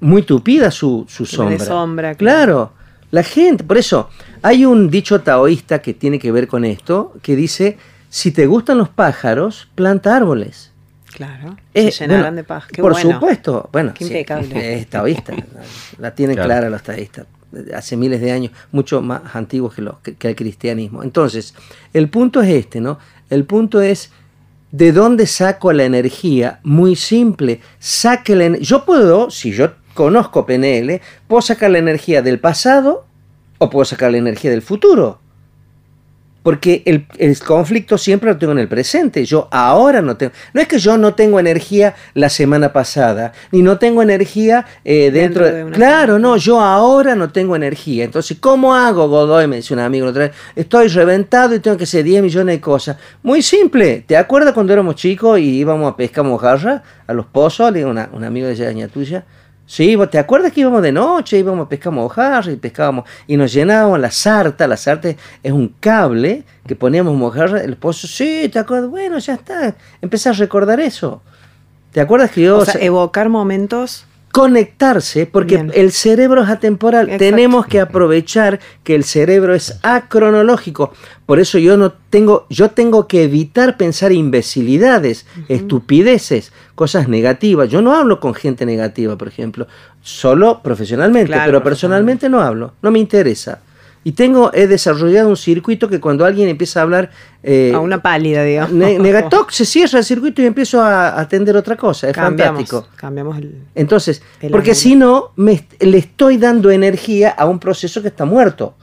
[0.00, 1.64] muy tupida su, su sombra.
[1.64, 2.14] sombra.
[2.14, 2.72] Claro.
[3.12, 4.10] La gente, por eso,
[4.42, 8.76] hay un dicho taoísta que tiene que ver con esto, que dice, si te gustan
[8.76, 10.72] los pájaros, planta árboles.
[11.14, 12.64] Claro, se llenarán de paz.
[12.76, 15.32] por supuesto, bueno, es taoísta,
[15.98, 17.26] la tienen clara los taoístas
[17.74, 21.02] hace miles de años, mucho más antiguos que, lo, que, el cristianismo.
[21.02, 21.54] Entonces,
[21.92, 22.98] el punto es este, ¿no?
[23.34, 24.12] El punto es,
[24.70, 26.60] ¿de dónde saco la energía?
[26.62, 32.38] Muy simple, saque la Yo puedo, si yo conozco PNL, puedo sacar la energía del
[32.38, 33.06] pasado
[33.58, 35.18] o puedo sacar la energía del futuro.
[36.44, 39.24] Porque el, el, conflicto siempre lo tengo en el presente.
[39.24, 40.32] Yo ahora no tengo.
[40.52, 45.10] No es que yo no tengo energía la semana pasada, ni no tengo energía eh,
[45.10, 45.70] dentro, de.
[45.72, 48.04] claro, no, yo ahora no tengo energía.
[48.04, 49.46] Entonces, ¿cómo hago, Godoy?
[49.46, 50.32] Me dice un amigo otra vez.
[50.54, 52.98] Estoy reventado y tengo que hacer 10 millones de cosas.
[53.22, 54.04] Muy simple.
[54.06, 57.72] ¿Te acuerdas cuando éramos chicos y íbamos a pescar mojarra a los pozos?
[57.72, 59.24] Le digo, una, un amigo de ella, tuya
[59.66, 63.52] Sí, ¿te acuerdas que íbamos de noche, íbamos a pescar mojarra y pescábamos y nos
[63.52, 64.66] llenábamos la sarta?
[64.66, 65.08] La sarta
[65.42, 68.90] es un cable que poníamos mojarra, el pozo, sí, ¿te acuerdas?
[68.90, 71.22] Bueno, ya está, empecé a recordar eso.
[71.92, 72.58] ¿Te acuerdas que yo...
[72.58, 77.08] O sea, evocar momentos conectarse, porque el cerebro es atemporal.
[77.18, 80.92] Tenemos que aprovechar que el cerebro es acronológico.
[81.24, 87.70] Por eso yo no tengo, yo tengo que evitar pensar imbecilidades, estupideces, cosas negativas.
[87.70, 89.68] Yo no hablo con gente negativa, por ejemplo,
[90.02, 93.60] solo profesionalmente, pero personalmente no hablo, no me interesa.
[94.02, 97.10] Y tengo, he desarrollado un circuito que cuando alguien empieza a hablar...
[97.46, 98.72] Eh, a una pálida, digamos.
[99.00, 102.08] negatoc, se cierra el circuito y empiezo a atender otra cosa.
[102.08, 102.88] Es fantástico.
[102.96, 103.54] Cambiamos el...
[103.74, 108.74] Entonces, porque si no, le estoy dando energía a un proceso que está muerto.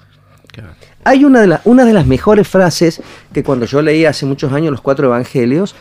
[1.04, 3.02] Hay una de, una de las mejores frases
[3.34, 5.76] que cuando yo leí hace muchos años los cuatro evangelios,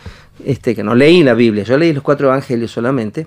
[0.46, 3.26] este, que no leí la Biblia, yo leí los cuatro evangelios solamente,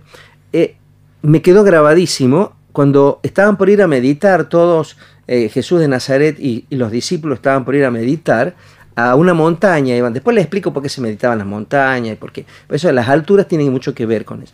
[0.51, 0.77] eh,
[1.21, 6.65] me quedó grabadísimo cuando estaban por ir a meditar todos eh, Jesús de Nazaret y,
[6.69, 8.55] los discípulos estaban por ir a meditar
[8.95, 9.95] a una montaña.
[9.95, 10.13] Iban.
[10.13, 12.45] Después les explico por qué se meditaban las montañas y por qué.
[12.69, 14.53] Eso las alturas tienen mucho que ver con eso.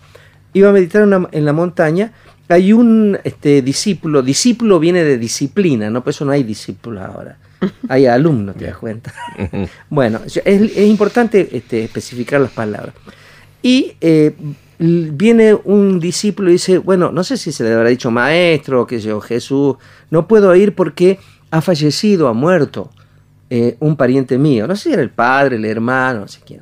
[0.54, 2.12] Iba a meditar en la montaña.
[2.48, 6.04] Hay un este, discípulo, discípulo viene de disciplina, ¿no?
[6.04, 7.38] Por eso no hay discípulo ahora.
[7.90, 9.14] Hay alumnos, te das cuenta.
[9.90, 12.96] bueno, es, importante este, especificar las palabras.
[13.62, 14.34] Y eh,
[14.80, 19.00] viene un discípulo y dice, bueno, no sé si se le habrá dicho maestro, que
[19.00, 19.76] yo, Jesús,
[20.10, 21.20] no puedo ir porque
[21.52, 22.90] ha fallecido, ha muerto
[23.50, 26.62] eh, un pariente mío, no sé si era el padre, el hermano, no sé quién.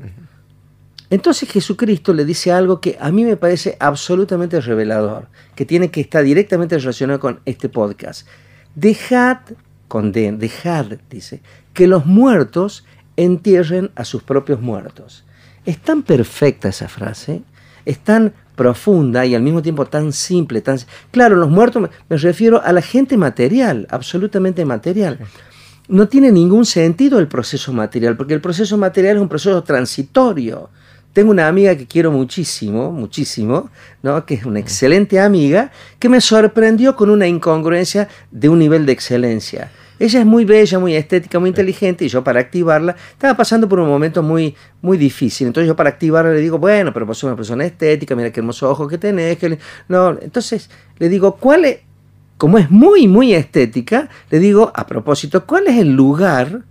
[1.10, 6.02] Entonces Jesucristo le dice algo que a mí me parece absolutamente revelador, que tiene que
[6.02, 8.28] estar directamente relacionado con este podcast.
[8.76, 9.40] Dejad,
[9.88, 11.42] con dejad, dice,
[11.74, 15.24] que los muertos entierren a sus propios muertos.
[15.66, 17.42] Es tan perfecta esa frase
[17.88, 20.78] es tan profunda y al mismo tiempo tan simple, tan
[21.10, 25.20] claro, los muertos me, refiero a la gente material, absolutamente material.
[25.88, 30.70] No tiene ningún sentido el proceso material, porque el proceso material es un proceso transitorio.
[31.14, 33.70] Tengo una amiga que quiero muchísimo, muchísimo,
[34.04, 34.26] ¿no?
[34.26, 38.92] que es una excelente amiga, que me sorprendió con una incongruencia de un nivel de
[38.92, 39.72] excelencia.
[40.00, 43.80] Ella es muy bella, muy estética, muy inteligente y yo para activarla estaba pasando por
[43.80, 45.48] un momento muy, muy difícil.
[45.48, 48.42] Entonces yo para activarla le digo, bueno, pero vos sos una persona estética, mira qué
[48.42, 49.38] hermosos ojos que tenés.
[49.38, 50.70] Que no, entonces
[51.00, 51.80] le digo, ¿cuál es?
[52.38, 56.64] Como es muy, muy estética, le digo, a propósito, ¿cuál es el lugar,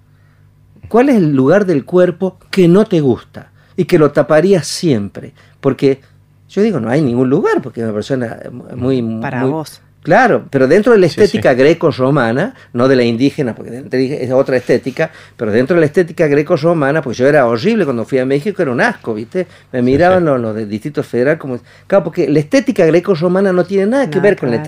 [0.89, 5.35] cuál es el lugar del cuerpo que no te gusta y que lo taparías siempre?
[5.61, 6.01] Porque
[6.49, 8.39] yo digo, no hay ningún lugar, porque es una persona
[8.77, 9.03] muy...
[9.21, 9.81] Para vos.
[10.07, 15.11] Claro, pero dentro de la estética greco-romana, no de la indígena, porque es otra estética,
[15.37, 18.71] pero dentro de la estética greco-romana, pues yo era horrible cuando fui a México, era
[18.71, 19.49] un asco, ¿viste?
[19.73, 21.59] Me miraban los, los del Distrito Federal como...
[21.89, 24.63] Claro, porque la estética greco-romana no tiene nada que ver con la,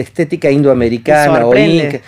[0.00, 2.00] estética indoamericana o inca.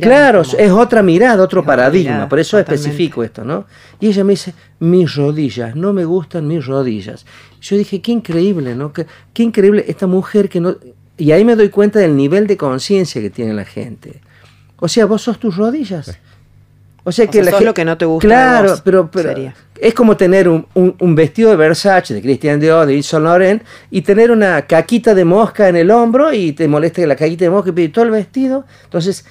[0.00, 3.66] claro, es otra mirada, otro paradigma, por eso especifico esto, ¿no?
[4.00, 7.26] Y ella me dice, mis rodillas, no me gustan mis rodillas.
[7.60, 8.94] Yo dije, qué increíble, ¿no?
[8.94, 10.76] Qué, qué increíble esta mujer que no
[11.16, 14.20] y ahí me doy cuenta del nivel de conciencia que tiene la gente.
[14.78, 16.18] O sea, vos sos tus rodillas.
[17.04, 18.26] O sea que sos lo que no te gusta.
[18.26, 19.34] Claro, pero, pero
[19.78, 23.62] es como tener un, un, vestido de Versace, de Christian Dior, de Yves Saint Laurent,
[23.90, 27.44] y tener una caquita de mosca en el hombro y te molesta que la caquita
[27.44, 28.64] de mosca y todo el vestido.
[28.84, 29.26] Entonces,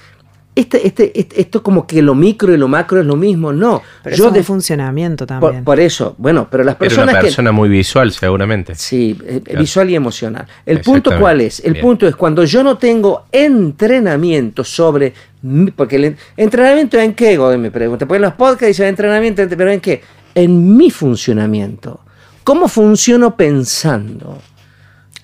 [0.56, 3.82] este, este, este, esto como que lo micro y lo macro es lo mismo, no.
[4.04, 5.64] Pero yo de funcionamiento también.
[5.64, 7.10] Por, eso, bueno, pero las personas.
[7.10, 8.76] Era una persona muy visual, seguramente.
[8.76, 10.46] Sí, eh, visual y emocional.
[10.66, 11.60] El punto cuál es?
[11.62, 15.14] El punto es cuando yo no tengo entrenamiento sobre.
[15.76, 18.06] Porque el entrenamiento en qué, Godoy me pregunta.
[18.06, 20.02] Porque en los podcasts dicen entrenamiento, pero en qué?
[20.36, 22.00] En mi funcionamiento.
[22.44, 24.40] ¿Cómo funciono pensando?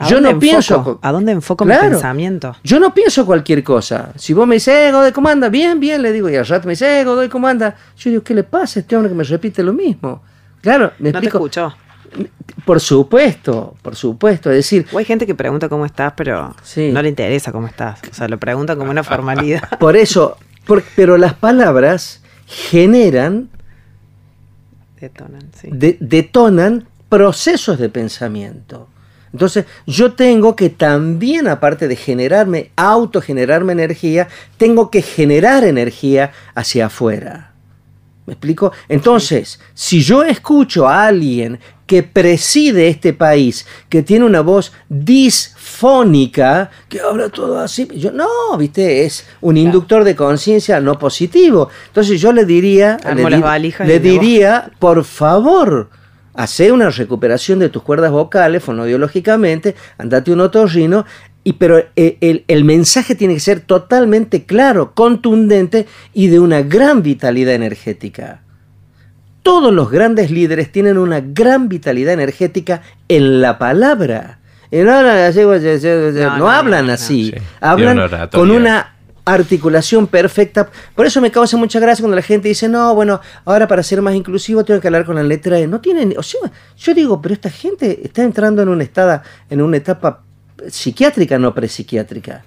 [0.08, 1.00] Yo no pienso.
[1.02, 2.56] ¿A dónde enfoco mi pensamiento?
[2.64, 4.14] Yo no pienso cualquier cosa.
[4.16, 5.50] Si vos me dices, eh, Godoy, ¿cómo anda?
[5.50, 6.30] Bien, bien, le digo.
[6.30, 7.76] Y al rato me dice, eh, Godoy, ¿cómo anda?
[7.98, 10.22] Yo digo, ¿qué le pasa a este hombre que me repite lo mismo?
[10.62, 11.40] Claro, me no explico.
[11.40, 11.76] Te escuchó.
[12.66, 14.50] Por supuesto, por supuesto.
[14.50, 14.88] Es decir.
[14.92, 18.00] O hay gente que pregunta cómo estás, pero no le interesa cómo estás.
[18.10, 19.78] O sea, lo pregunta como una formalidad.
[19.80, 20.38] Por eso,
[20.96, 23.50] pero las palabras generan.
[25.00, 25.70] Detonan, sí.
[25.72, 28.88] detonan procesos de pensamiento.
[29.34, 36.88] Entonces yo tengo que también, aparte de generarme, autogenerarme energía, tengo que generar energía hacia
[36.88, 37.52] afuera.
[38.26, 38.72] ¿Me explico?
[38.88, 44.72] Entonces, si yo escucho a alguien que preside este país, que tiene una voz
[45.60, 51.70] disfónica, que habla todo así, yo no, viste, es un inductor de conciencia no positivo.
[51.88, 53.42] Entonces yo le diría, Armo le, di-
[54.00, 55.90] diría, por favor,
[56.40, 61.06] hace una recuperación de tus cuerdas vocales fonodiológicamente, andate un otorrino,
[61.44, 66.62] y, pero eh, el, el mensaje tiene que ser totalmente claro, contundente y de una
[66.62, 68.40] gran vitalidad energética.
[69.44, 74.40] Todos los grandes líderes tienen una gran vitalidad energética en la palabra.
[74.72, 76.94] Y no, hablan así, no no, no, hablan no.
[76.94, 78.30] así, Sí, tiene hablan una oratoria.
[78.40, 78.96] con una
[79.34, 80.70] articulación perfecta.
[80.96, 84.02] Por eso me causa mucha gracia cuando la gente dice, no, bueno, ahora para ser
[84.02, 85.68] más inclusivo tengo que hablar con la letra E.
[85.68, 86.42] No tienen, o sea,
[86.78, 90.22] yo digo, pero esta gente está entrando en una, estada, en una etapa
[90.68, 92.44] psiquiátrica, no prepsiquiátrica.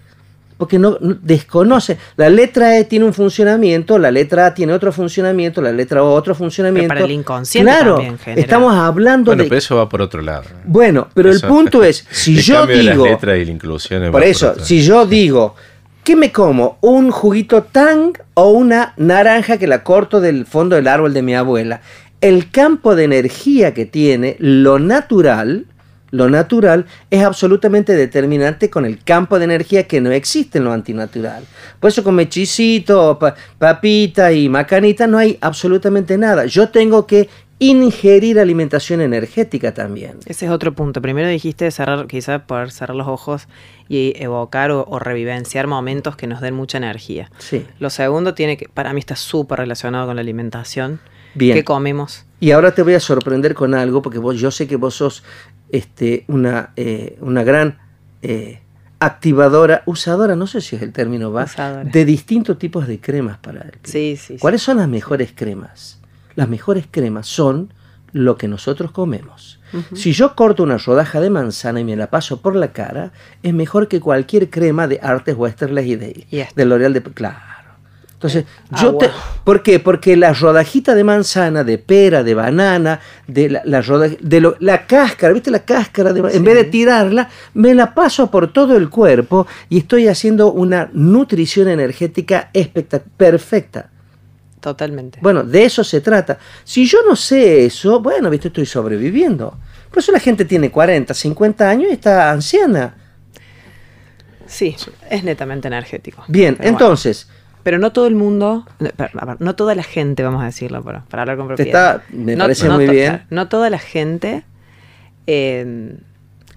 [0.59, 1.99] Porque no, no- desconoce.
[2.17, 6.13] La letra E tiene un funcionamiento, la letra A tiene otro funcionamiento, la letra O
[6.15, 6.89] otro funcionamiento.
[6.89, 9.49] para el inconsciente Claro, también estamos hablando Bueno, de...
[9.49, 10.45] pero eso va por otro lado.
[10.65, 13.07] Bueno, pero Eso- el punto es, si el yo cambio de las digo...
[13.07, 15.57] letras y la inclusión Por eso, si yo digo,
[16.05, 16.79] ¿qué me como?
[16.81, 21.35] ¿Un juguito tang o una naranja que la corto del fondo del árbol de mi
[21.35, 21.81] abuela?
[22.21, 25.67] El campo de energía que tiene, lo natural,
[26.13, 30.73] lo natural es absolutamente determinante con el campo de energía que no existe en lo
[30.73, 31.45] antinatural.
[31.81, 36.45] Por eso con mechisito, pa- papita y macanita no hay absolutamente nada.
[36.47, 37.29] Yo tengo que
[37.67, 40.19] ingerir alimentación energética también.
[40.27, 41.01] Ese es otro punto.
[41.01, 43.49] Primero dijiste cerrar, quizás poder cerrar los ojos
[43.89, 47.31] y evocar o, o revivenciar momentos que nos den mucha energía.
[47.39, 47.67] Sí.
[47.79, 51.01] Lo segundo tiene que, para mí está súper relacionado con la alimentación.
[51.35, 51.55] Bien.
[51.55, 52.27] ¿Qué comemos?
[52.41, 55.23] Y ahora te voy a sorprender con algo, porque vos, yo sé que vos sos
[55.71, 57.79] este, una, eh, una gran
[58.21, 58.61] eh,
[58.99, 61.85] activadora, usadora, no sé si es el término va, Usadora.
[61.85, 64.17] de distintos tipos de cremas para el sí.
[64.17, 64.37] sí.
[64.39, 66.02] ¿Cuáles son las mejores cremas?
[66.35, 67.73] Las mejores cremas son
[68.13, 69.59] lo que nosotros comemos.
[69.95, 73.55] Si yo corto una rodaja de manzana y me la paso por la cara, es
[73.55, 76.53] mejor que cualquier crema de Artes Westerles y de, Y esto.
[76.57, 77.03] de L'Oreal de...
[77.03, 77.39] Claro.
[78.13, 79.09] Entonces, Ah, yo te...
[79.45, 79.81] ¿Por qué?
[79.81, 83.81] Porque la rodajita de manzana, de pera, de banana, de la, la
[84.21, 86.13] de lo- la cáscara, ¿viste la cáscara?
[86.13, 90.53] De, En vez de tirarla, me la paso por todo el cuerpo y estoy haciendo
[90.53, 92.51] una nutrición energética
[93.17, 93.89] perfecta.
[94.63, 95.19] Totalmente.
[95.21, 96.39] Bueno, de eso se trata.
[96.63, 99.59] Si yo no sé eso, bueno, viste, estoy sobreviviendo.
[99.91, 102.95] Por eso la gente tiene 40, 50 años y está anciana.
[104.47, 104.77] Sí,
[105.11, 106.23] es netamente energético.
[106.29, 106.79] Bien, Pero bueno.
[106.87, 107.29] entonces,
[107.65, 108.65] Pero no todo el mundo,
[109.41, 111.97] no, toda la gente, vamos a decirlo para, para hablar con propiedad.
[111.97, 113.09] está- me No- parece no muy bien.
[113.11, 114.45] claro, No toda la gente
[115.27, 115.97] eh,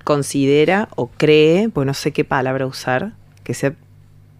[0.03, 3.13] considera o cree, pues no sé qué palabra usar,
[3.43, 3.73] que sea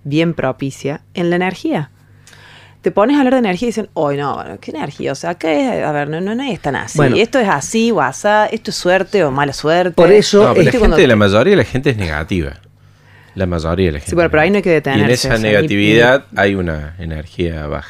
[0.03, 1.89] bien propicia, en la energía.
[2.85, 5.11] Te pones a hablar de energía y dicen, hoy no, bueno, ¿qué energía?
[5.11, 5.81] O sea, ¿qué?
[5.83, 6.99] A ver, no, no, no es tan así.
[6.99, 7.15] Bueno.
[7.15, 9.93] esto es así o asá, esto es suerte o mala suerte.
[9.95, 12.51] Por eso- No, la, ¿Viste gente, cuando- la mayoría de la gente es negativa.
[13.33, 14.13] La mayoría de la gente.
[14.13, 16.53] bueno, pero ahí no hay que Y en detenerse, esa o sea, ni- negatividad hay
[16.53, 17.89] una energía baja.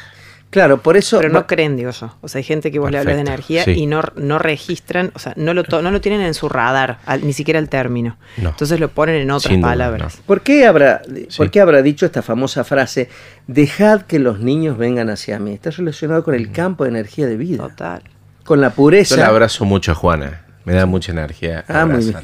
[0.56, 1.18] Claro, por eso...
[1.18, 2.16] Pero no creen, digo yo.
[2.22, 3.72] O sea, hay gente que vos le hablas de energía sí.
[3.72, 6.98] y no, no registran, o sea, no lo, to- no lo tienen en su radar,
[7.04, 8.16] al- ni siquiera el término.
[8.38, 8.48] No.
[8.50, 10.18] Entonces lo ponen en otras Sin duda, palabras.
[10.24, 11.02] ¿Por qué, habrá,
[11.36, 13.10] ¿Por qué habrá dicho esta famosa frase,
[13.46, 15.52] dejad que los niños vengan hacia mí?
[15.52, 18.02] Está relacionado con el campo de energía de vida, Total.
[18.44, 19.16] con la Yo pureza.
[19.16, 20.42] la abrazo mucho a Juana.
[20.64, 22.16] Me da mucha energía Ah, muy bien.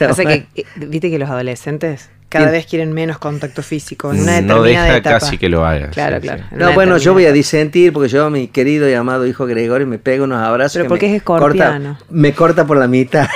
[0.10, 4.22] O sea que, eh, viste que los adolescentes cada vez quieren menos contacto físico en
[4.22, 5.20] una No determinada deja etapa.
[5.20, 5.90] casi que lo hagas.
[5.92, 6.44] Claro, sí, claro.
[6.44, 6.56] sí.
[6.56, 9.86] En No, bueno, yo voy a disentir porque yo, mi querido y amado hijo Gregorio,
[9.86, 10.74] me pega unos abrazos.
[10.74, 11.98] Pero que porque me es escorpiano.
[11.98, 13.28] Corta, me corta por la mitad.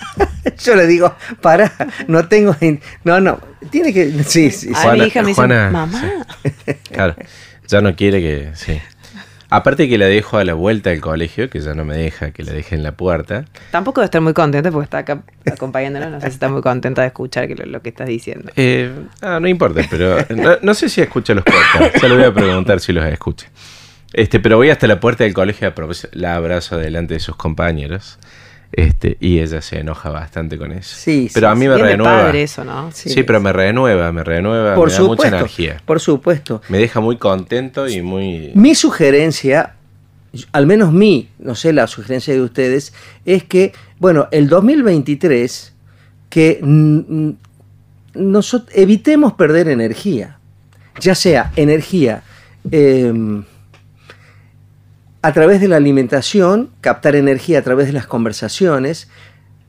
[0.62, 1.72] yo le digo, para,
[2.06, 2.54] no tengo.
[3.02, 3.40] No, no,
[3.70, 4.12] tiene que.
[4.24, 4.70] Sí, sí.
[4.74, 4.88] A sí.
[5.00, 6.26] mi hija me dice, Juana, mamá.
[6.42, 6.74] sí.
[6.92, 7.16] Claro,
[7.66, 8.50] ya no quiere que.
[8.54, 8.78] Sí.
[9.54, 12.42] Aparte que la dejo a la vuelta del colegio, que ya no me deja que
[12.42, 13.44] la deje en la puerta.
[13.70, 16.10] Tampoco debe estar muy contenta porque está acá acompañándonos.
[16.10, 18.50] No sé si está muy contenta de escuchar que lo, lo que estás diciendo.
[18.56, 22.02] Eh, ah, no importa, pero no, no sé si escucha los podcasts.
[22.02, 23.46] Ya le voy a preguntar si los escucha.
[24.12, 25.72] Este, pero voy hasta la puerta del colegio,
[26.12, 28.18] la abrazo delante de sus compañeros.
[28.76, 30.96] Este, y ella se enoja bastante con eso.
[30.96, 32.22] Sí, pero sí, a mí me renueva.
[32.24, 32.90] padre eso, ¿no?
[32.92, 33.22] Sí, Sí.
[33.22, 35.80] pero me renueva, me renueva, Por me da mucha energía.
[35.84, 36.60] Por supuesto.
[36.68, 38.50] Me deja muy contento y muy...
[38.54, 39.74] Mi sugerencia,
[40.50, 42.92] al menos mi, no sé la sugerencia de ustedes,
[43.24, 45.72] es que, bueno, el 2023,
[46.28, 47.36] que mm, mm,
[48.16, 50.38] nosot- evitemos perder energía,
[51.00, 52.22] ya sea energía
[52.72, 53.44] em,
[55.24, 59.08] a través de la alimentación, captar energía a través de las conversaciones,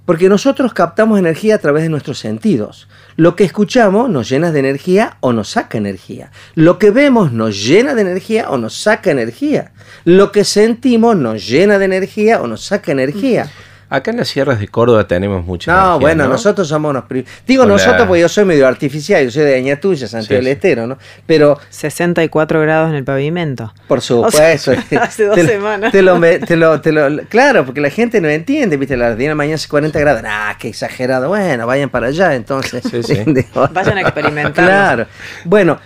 [0.04, 2.88] Porque nosotros captamos energía a través de nuestros sentidos.
[3.16, 6.30] Lo que escuchamos nos llena de energía o nos saca energía.
[6.54, 9.72] Lo que vemos nos llena de energía o nos saca energía.
[10.04, 13.50] Lo que sentimos nos llena de energía o nos saca energía.
[13.88, 16.30] Acá en las sierras de Córdoba tenemos mucha No, energía, bueno, ¿no?
[16.32, 17.04] nosotros somos unos...
[17.48, 20.50] Digo nosotros porque yo soy medio artificial, yo soy de Añatuya, Santiago Sí, del sí.
[20.52, 20.98] Estero, ¿no?
[21.28, 23.74] Pero 64 grados en el pavimento.
[23.88, 24.72] Por O sea, supuesto.
[25.02, 25.92] hace dos Te semanas.
[25.92, 29.16] Te lo, me- te lo- te lo- claro, porque la gente no entiende, viste, la
[29.16, 30.22] de la mañana hace 40 grados.
[30.26, 31.28] Ah, qué exagerado.
[31.30, 32.84] Bueno, vayan para allá entonces.
[32.90, 33.16] Sí, sí.
[33.28, 34.54] Digo, Vayan a experimentar.
[34.66, 35.06] Claro.
[35.44, 35.80] Bueno,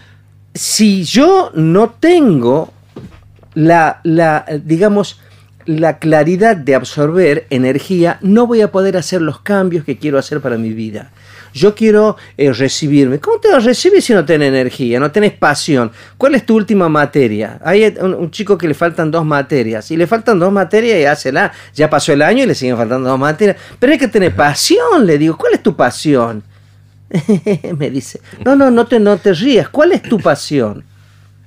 [0.54, 2.74] si yo no tengo
[3.56, 5.20] la, la, digamos,
[5.70, 10.42] la claridad de absorber energía, no voy a poder hacer los cambios que quiero hacer
[10.42, 11.12] para mi vida.
[11.54, 13.20] Yo quiero eh, recibirme.
[13.20, 15.92] ¿Cómo te vas a recibir si no tenés energía, no tenés pasión?
[16.18, 17.60] ¿Cuál es tu última materia?
[17.64, 19.90] Hay un, un chico que le faltan dos materias.
[19.92, 21.52] Y le faltan dos materias y hácela.
[21.76, 23.58] Ya pasó el año y le siguen faltando dos materias.
[23.80, 25.38] Pero hay que tener pasión, le digo.
[25.38, 26.44] ¿Cuál es tu pasión?
[27.78, 30.84] me dice, no, no, no te, no te rías, ¿cuál es tu pasión?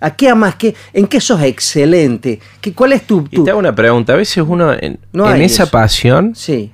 [0.02, 0.56] ¿A qué amas?
[0.56, 2.40] ¿Qué, ¿En qué sos excelente?
[2.60, 3.26] ¿Qué, ¿Cuál es tu...?
[3.30, 4.12] Y te hago una pregunta.
[4.12, 5.72] A veces uno, en, No en esa eso.
[5.72, 6.72] pasión, Sí.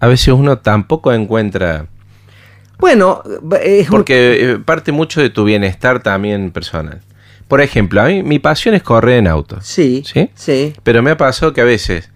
[0.00, 1.86] a veces uno tampoco encuentra...
[2.78, 3.22] Bueno,
[3.62, 7.00] es Porque eh, parte mucho de tu bienestar también personal.
[7.48, 9.58] Por ejemplo, a mí mi pasión es correr en auto.
[9.62, 10.28] Sí, ¿Sí?
[10.34, 10.74] sí.
[10.82, 12.10] Pero me ha pasado que a veces,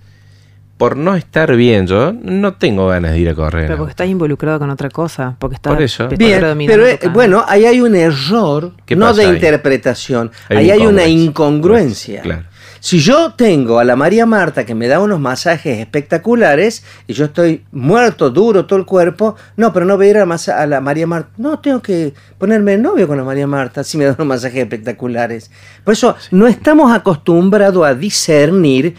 [0.81, 3.67] por no estar bien yo, no tengo ganas de ir a correr.
[3.67, 5.37] Pero porque estás involucrado con otra cosa.
[5.39, 6.05] Porque estás, Por eso.
[6.05, 9.35] estás Bien, pero eh, bueno, ahí hay un error, ¿Qué no de ahí?
[9.35, 12.23] interpretación, Hay ahí hay una incongruencia.
[12.23, 12.45] Claro.
[12.83, 17.27] Si yo tengo a la María Marta que me da unos masajes espectaculares y yo
[17.27, 20.67] estoy muerto, duro todo el cuerpo, no, pero no voy a ir a, masa- a
[20.67, 21.29] la María Marta.
[21.37, 24.63] No, tengo que ponerme de novio con la María Marta si me da unos masajes
[24.63, 25.51] espectaculares.
[25.85, 28.95] Por eso no estamos acostumbrados a discernir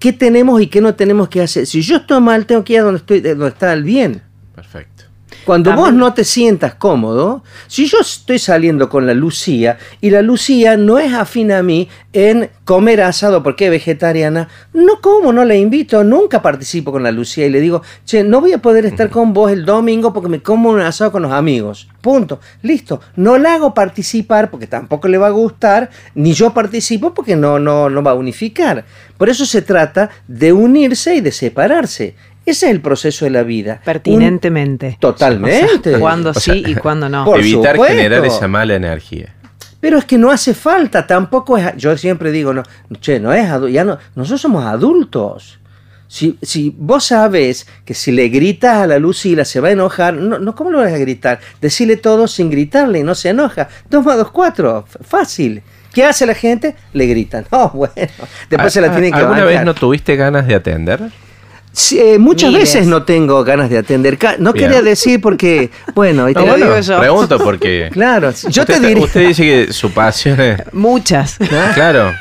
[0.00, 1.66] qué tenemos y qué no tenemos que hacer.
[1.66, 4.22] Si yo estoy mal, tengo que ir a donde, estoy, donde está el bien.
[4.54, 4.99] Perfecto.
[5.44, 10.22] Cuando vos no te sientas cómodo, si yo estoy saliendo con la Lucía y la
[10.22, 15.44] Lucía no es afín a mí en comer asado porque es vegetariana, no como, no
[15.44, 18.86] la invito, nunca participo con la Lucía y le digo, che, no voy a poder
[18.86, 21.88] estar con vos el domingo porque me como un asado con los amigos.
[22.00, 22.40] Punto.
[22.62, 23.00] Listo.
[23.16, 27.58] No la hago participar porque tampoco le va a gustar, ni yo participo porque no,
[27.58, 28.84] no, no va a unificar.
[29.18, 32.14] Por eso se trata de unirse y de separarse.
[32.50, 33.74] Ese es el proceso de la vida.
[33.78, 34.96] Un- Pertinentemente.
[35.00, 35.98] Totalmente.
[35.98, 37.24] Cuándo O sea, sí y cuándo no.
[37.24, 37.96] Por Evitar supuesto.
[37.96, 39.34] generar esa mala energía.
[39.80, 41.74] Pero es que no hace falta, tampoco es.
[41.76, 42.62] Yo siempre digo, no,
[43.00, 45.58] che, no es ya no, nosotros somos adultos.
[46.06, 50.14] Si, si vos sabes que si le gritas a la Lucila se va a enojar,
[50.14, 51.38] no, no ¿cómo lo vas a gritar?
[51.60, 53.68] Decirle todo sin gritarle y no se enoja.
[53.88, 55.62] Dos más dos, cuatro, fácil.
[55.94, 56.74] ¿Qué hace la gente?
[56.92, 57.46] Le gritan.
[57.52, 57.94] No, bueno.
[58.50, 61.00] Después se la ¿Al- tienen que ¿Alguna vez no tuviste ganas de atender?
[61.72, 62.72] Sí, eh, muchas Miles.
[62.74, 64.18] veces no tengo ganas de atender.
[64.38, 64.66] No Bien.
[64.66, 66.98] quería decir porque, bueno, y No, te- bueno, digo yo.
[66.98, 67.88] pregunto porque...
[67.92, 69.04] claro, yo te usted, diría.
[69.04, 70.60] usted dice que su pasión es...
[70.72, 71.38] Muchas.
[71.74, 72.12] Claro,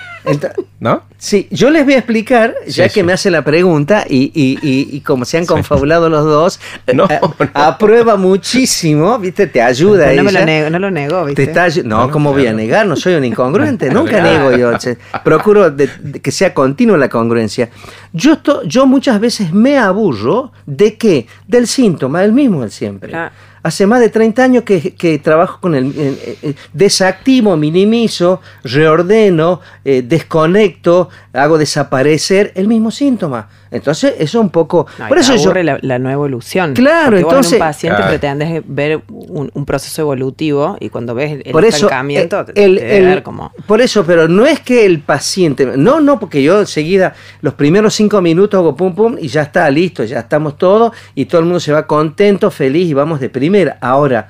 [0.80, 1.04] ¿no?
[1.18, 3.04] Sí, yo les voy a explicar, ya Sí, que sí.
[3.04, 6.60] me hace la pregunta y, y- y- y como se han confabulado los dos,
[6.94, 7.36] No, eh, no.
[7.54, 9.48] aprueba muchísimo, ¿viste?
[9.48, 11.44] Te ayuda no, me lo negó, no lo negó, Te ¿viste?
[11.44, 12.86] está ayu- no, ¿cómo voy a negar?
[12.88, 14.52] No soy un incongruente, nunca Claro.
[14.52, 14.78] niego yo.
[14.78, 14.98] che.
[15.24, 17.70] Procuro de- de que sea continua la congruencia.
[18.14, 21.28] Yo, esto- yo muchas veces me aburro de qué?
[21.48, 23.10] Del síntoma, el mismo de siempre.
[23.10, 23.32] Claro.
[23.64, 25.93] Hace más de 30 años que, que trabajo con el...
[25.97, 33.49] eh, eh, desactivo, minimizo, reordeno, eh, desconecto, hago desaparecer el mismo síntoma.
[33.72, 34.88] Entonces, eso un poco...
[34.97, 35.53] No, por eso yo...
[35.53, 36.74] la, la no evolución.
[36.74, 38.10] Claro, Porque vos entonces- en un paciente Claro.
[38.10, 42.66] pretendes ver un, un proceso evolutivo y cuando ves el, por eso estancamiento, eh, te-
[42.66, 43.51] el- te debe el- ver como...
[43.68, 47.93] por eso pero no es que el paciente no no porque yo enseguida los primeros
[47.93, 51.45] cinco minutos hago pum pum y ya está listo ya estamos todos y todo el
[51.45, 53.49] mundo se va contento feliz y vamos de primera
[53.82, 54.28] ahora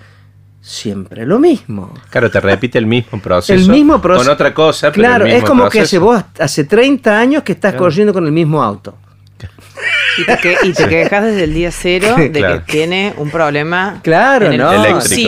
[0.61, 3.53] siempre lo mismo Claro, te repite el mismo proceso.
[3.53, 7.17] el mismo proceso Con otra cosa, pero claro es como que hace vos hace 30
[7.19, 7.85] años que estás Claro.
[7.85, 8.95] corriendo con el mismo auto
[10.19, 12.63] Y te, que- y te quejas desde el día cero de Claro.
[12.65, 15.01] que tiene un problema Claro, en el no.
[15.01, 15.25] sí.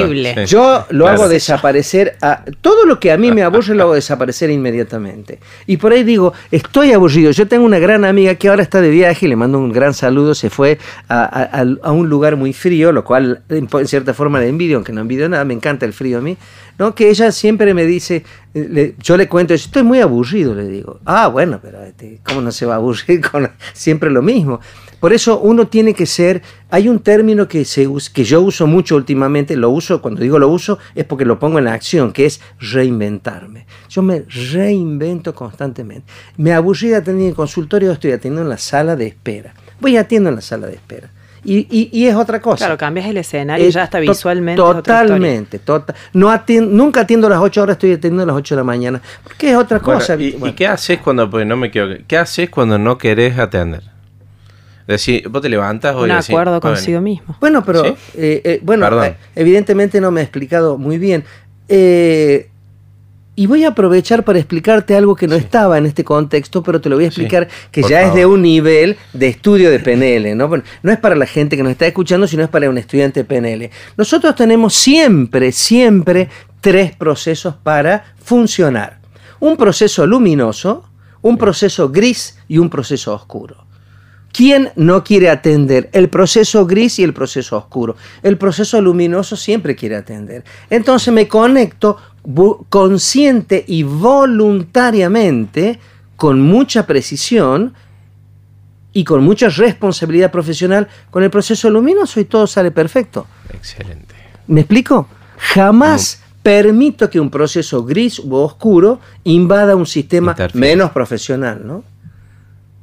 [0.48, 1.08] Yo lo Claro.
[1.22, 2.18] hago desaparecer.
[2.22, 5.40] A, todo lo que a mí me aburre lo hago desaparecer inmediatamente.
[5.68, 7.32] Y por ahí digo, estoy aburrido.
[7.32, 10.36] Yo tengo una gran amiga que ahora está de viaje, le mando un gran saludo.
[10.36, 10.78] Se fue
[11.08, 14.78] a, a- a- un lugar muy frío, lo cual en, en cierta forma le envidio,
[14.78, 16.38] aunque no envidio nada, me encanta el frío a mí.
[16.78, 16.96] ¿No?
[16.96, 21.00] Que ella siempre me dice, eh, le- yo le cuento, estoy muy aburrido, le digo.
[21.06, 24.60] Ah, bueno, pero este, ¿cómo no se va a aburrir con siempre lo mismo?
[25.00, 28.96] Por eso uno tiene que ser, hay un término que, se, que yo uso mucho
[28.96, 32.28] últimamente, lo uso, cuando digo lo uso, es porque lo pongo en la acción, que
[32.28, 33.66] es reinventarme.
[33.90, 36.06] Yo me reinvento constantemente.
[36.38, 39.56] Me aburrí de atender en el consultorio, estoy atendiendo en la sala de espera.
[39.80, 41.10] Voy atiendo en la sala de espera.
[41.44, 42.58] Y, y- y es otra cosa.
[42.66, 44.62] Claro, cambias el escenario ya está to- visualmente.
[44.62, 45.04] es otra historia.
[45.08, 45.58] Totalmente.
[45.60, 48.60] tota- no atien- nunca atiendo a las 8 horas, estoy atendiendo a las 8 de
[48.60, 49.02] la mañana.
[49.24, 50.16] Porque es otra Bueno, cosa.
[50.18, 50.56] ¿y, y Bueno.
[50.56, 53.82] qué haces cuando, pues no me quedo, qué haces cuando no querés atender?
[54.82, 57.36] Es decir, vos te levantas hoy Un acuerdo "Bueno, consigo mismo.
[57.40, 57.94] Bueno, pero ¿Sí?
[58.18, 59.06] eh, eh, bueno, Perdón.
[59.06, 61.24] eh, evidentemente no me he explicado muy bien.
[61.70, 62.50] Eh,
[63.42, 66.90] y voy a aprovechar para explicarte algo que no estaba en este contexto, pero te
[66.90, 70.38] lo voy a Sí, explicar que ya es de un nivel de estudio de PNL,
[70.38, 70.48] ¿no?
[70.48, 73.22] Bueno, no es para la gente que nos está escuchando, sino es para un estudiante
[73.22, 73.72] de PNL.
[73.98, 76.30] Nosotros tenemos siempre, siempre
[76.62, 79.00] tres procesos para funcionar.
[79.40, 80.88] Un proceso luminoso,
[81.24, 83.66] un proceso gris y un proceso oscuro.
[84.32, 87.96] ¿Quién no quiere atender el proceso gris y el proceso oscuro?
[88.24, 90.44] El proceso luminoso siempre quiere atender.
[90.70, 91.98] Entonces me conecto
[92.70, 95.80] consciente y voluntariamente,
[96.16, 97.74] con mucha precisión
[98.94, 103.26] y con mucha responsabilidad profesional con el proceso luminoso y todo sale perfecto.
[103.54, 104.16] Excelente.
[104.48, 105.08] ¿Me explico?
[105.38, 110.68] Jamás permito que un proceso gris u oscuro invada un sistema Interfiere.
[110.68, 111.84] menos profesional, ¿no?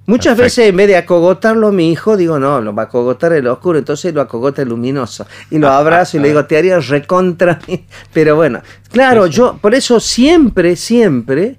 [0.08, 0.42] Muchas Perfecto.
[0.42, 3.46] veces en vez de acogotarlo a mi hijo, digo, no, lo va a acogotar el
[3.46, 5.26] oscuro, entonces lo acogota el luminoso.
[5.50, 7.60] Y lo abrazo y le digo, te haría recontra.
[7.68, 7.84] mí".
[8.14, 9.36] Pero bueno, claro, Sí, sí.
[9.36, 11.56] yo por eso siempre, siempre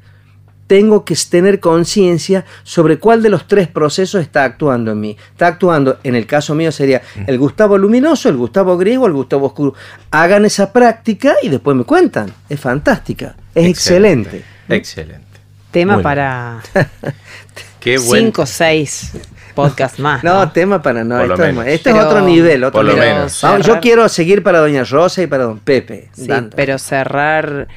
[0.65, 5.17] tengo que tener conciencia sobre cuál de los tres procesos está actuando en mí.
[5.31, 9.13] Está actuando, en el caso mío sería el Gustavo luminoso, el Gustavo gris o el
[9.13, 9.73] Gustavo oscuro.
[10.11, 12.31] Hagan esa práctica y después me cuentan.
[12.49, 14.43] Es fantástica, es excelente.
[14.67, 15.23] Excelente.
[15.71, 16.61] Tema Muy para
[17.79, 18.25] Qué buen.
[18.25, 19.11] cinco o seis
[19.55, 20.23] podcasts más.
[20.23, 20.51] No, ¿no?
[20.51, 21.17] tema para no.
[21.17, 21.67] Por lo Esto, es, menos.
[21.67, 22.63] esto es otro nivel.
[22.63, 23.13] Otro Por lo nivel.
[23.13, 23.41] menos.
[23.65, 26.09] Yo quiero seguir para Doña Rosa y para Don Pepe.
[26.13, 26.55] Sí, dando.
[26.55, 27.67] pero cerrar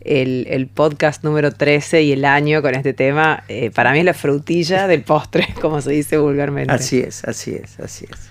[0.00, 4.04] el, el podcast número 13 y el año con este tema, eh, para mí es
[4.04, 6.72] la frutilla del postre, como se dice vulgarmente.
[6.72, 8.28] Así es, así es, así es.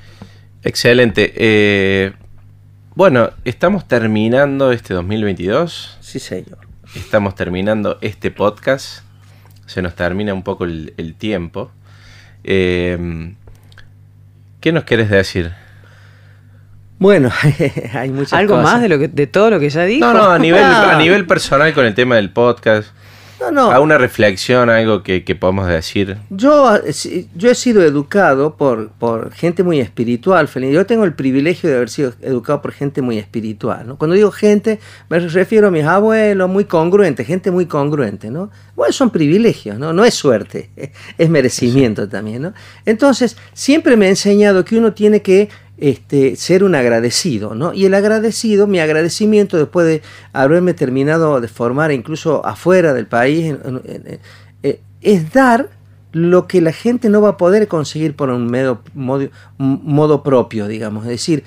[0.63, 1.33] Excelente.
[1.35, 2.13] Eh,
[2.95, 5.97] bueno, estamos terminando este 2022.
[5.99, 6.59] Sí, señor.
[6.95, 9.02] Estamos terminando este podcast.
[9.73, 11.71] Se nos termina un poco el, el tiempo.
[12.43, 13.33] Eh,
[14.61, 15.51] ¿Qué nos quieres decir?
[16.99, 17.31] Bueno,
[17.93, 18.71] hay muchas ¿Algo cosas.
[18.71, 20.05] más de, lo que, de todo lo que ya dijo?
[20.05, 20.67] No, no, a nivel, No.
[20.91, 22.89] a nivel personal con el tema del podcast.
[23.43, 23.71] No, no.
[23.71, 26.17] ¿A una reflexión, algo que, que podamos decir?
[26.29, 30.71] Yo, eh, yo he sido educado por, por gente muy espiritual, Felín.
[30.71, 33.85] Yo tengo el privilegio de haber sido educado por gente muy espiritual.
[33.85, 33.97] ¿no?
[33.97, 34.79] Cuando digo gente,
[35.09, 38.31] me refiero a mis abuelos, muy congruentes, gente muy congruente.
[38.31, 38.49] ¿no?
[38.75, 39.91] Bueno, son privilegios, ¿no?
[39.91, 40.69] no es suerte,
[41.17, 42.43] es merecimiento también.
[42.43, 42.53] ¿no?
[42.85, 45.49] Entonces, siempre me ha enseñado que uno tiene que
[45.83, 47.73] este, ser un agradecido, ¿no?
[47.73, 53.53] Y el agradecido, mi agradecimiento después de haberme terminado de formar incluso afuera del país,
[54.63, 55.69] eh, es dar
[56.13, 58.81] lo que la gente no va a poder conseguir por un medio,
[59.57, 61.03] modo, propio, digamos.
[61.03, 61.43] Es decir,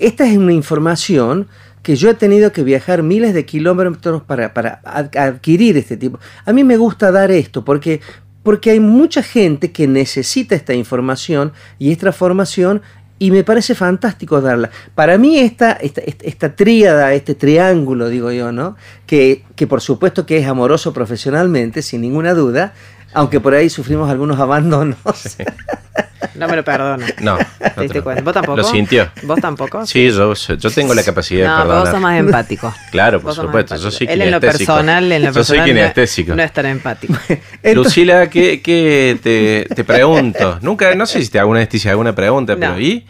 [0.00, 1.48] esta es una información
[1.82, 6.18] que yo he tenido que viajar miles de kilómetros para, para ad- adquirir este tipo.
[6.44, 8.02] A mí me gusta dar esto porque,
[8.42, 12.82] porque hay mucha gente que necesita esta información y esta formación
[13.22, 14.68] y me parece fantástico darla.
[14.96, 18.74] Para mí esta, esta, esta, esta tríada, este triángulo, digo yo, ¿no?
[19.06, 22.74] Que, que por supuesto que es amoroso profesionalmente, sin ninguna duda,
[23.14, 24.96] aunque por ahí sufrimos algunos abandonos.
[26.34, 27.04] No me lo perdono.
[27.20, 27.36] No.
[27.38, 27.44] ¿Te
[27.76, 28.22] no diste te- cuenta?
[28.22, 28.56] ¿Vos tampoco?
[28.56, 29.08] ¿Lo sintió?
[29.22, 29.86] ¿Vos tampoco?
[29.86, 31.92] Sí, yo, yo tengo la capacidad de No, pero vos perdonar.
[31.92, 32.74] sos más empático.
[32.90, 33.76] Claro, por supuesto.
[33.76, 36.34] Yo soy Él en lo personal, en lo Yo soy personal no- kinestésico.
[36.34, 37.14] No, es tan empático.
[37.28, 40.58] Entonces- Lucila, ¿qué, qué te, te pregunto?
[40.62, 42.80] Nunca, no sé si te hago una, hice alguna pregunta, pero No.
[42.80, 43.06] ¿y?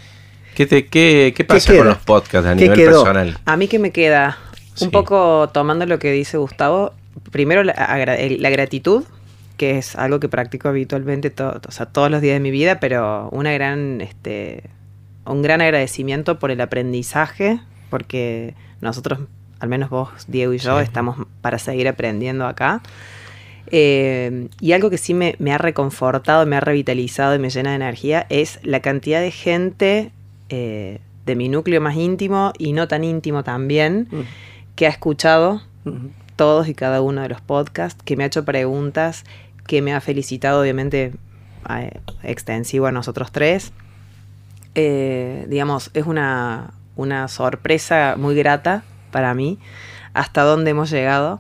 [0.54, 3.02] ¿Qué, te, qué, qué pasa con los podcasts a ¿Qué nivel quedó?
[3.04, 3.38] personal?
[3.46, 4.36] A mí que me queda
[4.72, 4.86] un Sí.
[4.88, 6.92] poco tomando lo que dice Gustavo,
[7.30, 9.04] primero la gratitud,
[9.57, 12.80] que es algo que practico habitualmente to- o sea, todos los días de mi vida,
[12.80, 14.64] pero una gran, este,
[15.26, 19.20] un gran agradecimiento por el aprendizaje, porque nosotros,
[19.61, 20.84] al menos vos, Diego y yo, Sí.
[20.84, 22.82] estamos para seguir aprendiendo acá.
[23.74, 27.70] Eh, y algo que sí me, me ha reconfortado, me ha revitalizado y me llena
[27.70, 30.11] de energía es la cantidad de gente
[30.48, 34.09] eh, de mi núcleo más íntimo y no tan íntimo también,
[34.74, 35.62] que ha escuchado
[36.43, 39.22] todos y cada uno de los podcasts, que me ha hecho preguntas,
[39.68, 41.12] que me ha felicitado, obviamente,
[42.24, 43.70] extensivo a nosotros tres.
[44.74, 48.82] Eh, digamos, es una, una sorpresa muy grata
[49.12, 49.61] para mí
[50.14, 51.38] hasta dónde hemos llegado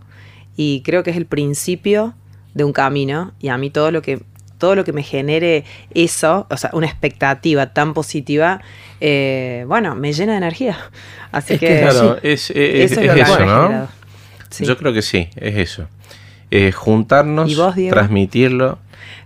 [0.56, 2.14] y creo que es el principio
[2.54, 4.22] de un camino y a mí todo lo que
[4.58, 8.60] todo lo que me genere eso, o sea, una expectativa tan positiva,
[9.00, 10.78] eh, bueno, me llena de energía.
[11.32, 12.20] Así Es que, que Claro, sí.
[12.22, 13.88] es, es- eso es es ¿no?
[14.52, 14.64] Sí.
[14.64, 15.88] Yo creo que sí, es eso.
[16.50, 18.78] Eh, juntarnos, ¿Y vos, transmitirlo.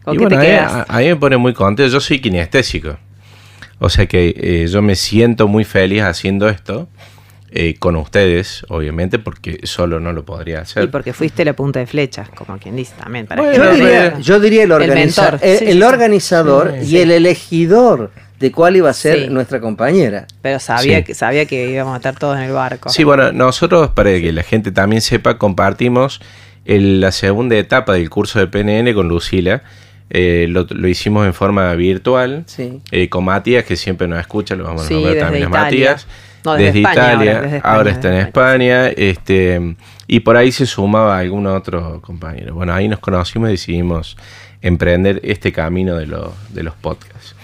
[0.05, 0.73] ¿Con Y qué te bueno, mí- quedas?
[0.73, 1.93] a, a mí me pone muy contento.
[1.93, 2.97] Yo soy kinestésico.
[3.79, 6.89] O sea que eh, yo me siento muy feliz haciendo esto.
[7.59, 10.85] eh, con ustedes, obviamente, porque solo no lo podría hacer.
[10.85, 13.27] Y porque fuiste la punta de flecha, como quien dice también.
[13.27, 15.41] Para Bueno, Yo diría, pero- yo diría el, El organiza- mentor.
[15.49, 15.83] el, Sí, el sí, sí.
[15.83, 16.99] organizador Sí, y sí.
[17.01, 18.11] el elegidor
[18.41, 19.29] de cuál iba a ser Sí.
[19.31, 20.27] nuestra compañera.
[20.43, 21.05] Pero sabía, Sí.
[21.05, 22.89] que, sabía que íbamos a estar todos en el barco.
[22.91, 26.21] Sí, bueno, nosotros, para que la gente también sepa, compartimos
[26.65, 29.63] el- la segunda etapa del curso de PNN con Lucila.
[30.11, 32.81] Eh, lo, lo hicimos en forma virtual Sí.
[32.93, 35.91] eh, con Matías, que siempre nos escucha, lo vamos a nombrar desde también a Italia.
[35.91, 36.07] Matías.
[36.45, 39.77] No, desde España Italia, ahora, desde España, ahora está en desde España, este,
[40.07, 42.55] y por ahí se sumaba algún otro compañero.
[42.55, 44.17] Bueno, ahí nos conocimos y decidimos
[44.63, 47.35] emprender este camino de, los de los podcasts.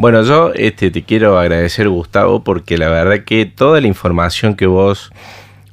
[0.00, 4.66] Bueno, yo este, te quiero agradecer, Gustavo, porque la verdad que toda la información que
[4.66, 5.10] vos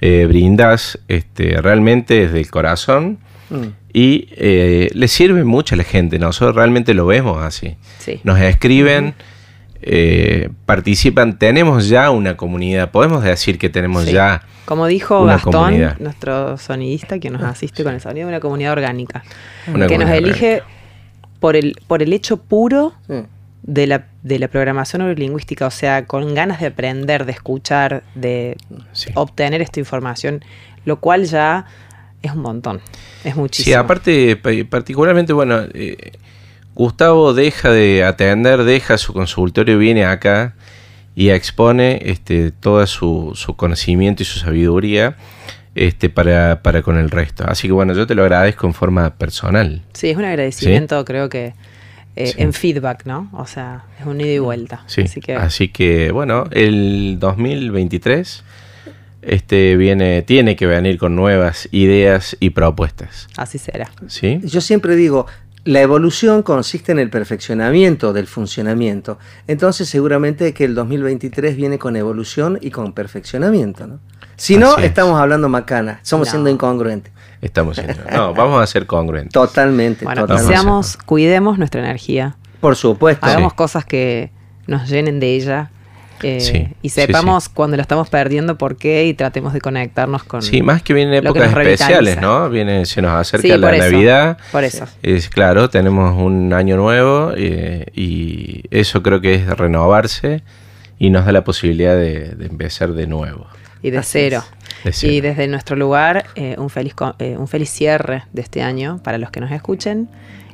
[0.01, 3.19] eh, brindás este, realmente es del corazón
[3.51, 3.67] Mm.
[3.93, 6.17] y eh, le sirve mucho a la gente.
[6.17, 7.75] Nosotros realmente lo vemos así.
[7.99, 8.19] Sí.
[8.23, 9.13] Nos escriben,
[9.83, 11.37] eh, participan.
[11.37, 12.89] Tenemos ya una comunidad.
[12.89, 14.13] Podemos decir que tenemos Sí.
[14.13, 14.41] ya.
[14.65, 15.99] Como dijo Una Gastón, comunidad.
[15.99, 19.23] nuestro sonidista que nos asiste con el sonido, una comunidad orgánica.
[19.71, 20.63] Una que nos elige
[21.39, 23.21] por el, por el hecho puro Sí.
[23.61, 28.57] de la, de la programación neurolingüística, o sea, con ganas de aprender, de escuchar, de
[28.91, 29.11] Sí.
[29.13, 30.43] obtener esta información,
[30.83, 31.65] lo cual ya
[32.23, 32.81] es un montón,
[33.23, 33.65] es muchísimo.
[33.65, 36.13] Sí, aparte, pa- particularmente, bueno, eh,
[36.73, 40.55] Gustavo deja de atender, deja su consultorio, viene acá
[41.15, 45.15] y expone este, todo su, su conocimiento y su sabiduría
[45.75, 47.45] este, para, para con el resto.
[47.47, 49.83] Así que bueno, yo te lo agradezco en forma personal.
[49.93, 51.53] Sí, es un agradecimiento, creo que
[52.15, 52.33] eh, Sí.
[52.37, 53.29] en feedback, ¿no?
[53.33, 54.83] O sea, es un ida y vuelta.
[54.87, 55.03] Sí,
[55.37, 58.43] Así que bueno, el 2023
[59.21, 63.27] este, viene, tiene que venir con nuevas ideas y propuestas.
[63.37, 63.89] así será.
[64.07, 64.39] ¿Sí?
[64.43, 65.25] Yo siempre digo,
[65.63, 69.17] la evolución consiste en el perfeccionamiento del funcionamiento.
[69.47, 73.87] Entonces seguramente que el 2023 viene con evolución y con perfeccionamiento.
[73.87, 73.99] ¿no?
[74.35, 74.85] Si no, es.
[74.85, 76.31] estamos hablando macana, estamos No.
[76.31, 77.11] siendo incongruentes.
[77.41, 77.95] Estamos siendo.
[78.11, 79.33] No, vamos a ser congruentes.
[79.33, 80.53] Totalmente, Bueno, totalmente.
[80.53, 83.25] seamos, cuidemos nuestra energía, Por supuesto.
[83.25, 83.57] hagamos Sí.
[83.57, 84.31] cosas que
[84.67, 85.69] nos llenen de ella
[86.23, 90.23] eh, Sí, y sí, sepamos cuando la estamos perdiendo por qué y tratemos de conectarnos
[90.23, 90.41] con...
[90.41, 92.49] Sí, más que vienen que épocas especiales, ¿no?
[92.49, 94.37] Viene, se nos acerca Sí, la por eso, Navidad.
[94.51, 94.85] Por eso.
[95.03, 100.41] Es claro, tenemos un año nuevo eh, y eso creo que es renovarse
[100.97, 103.45] y nos da la posibilidad de, de empezar de nuevo.
[103.83, 104.39] Y de Así cero.
[104.39, 104.54] De cero.
[105.01, 109.17] Y desde nuestro lugar, eh, un, feliz eh, un feliz cierre de este año para
[109.17, 110.09] los que nos escuchen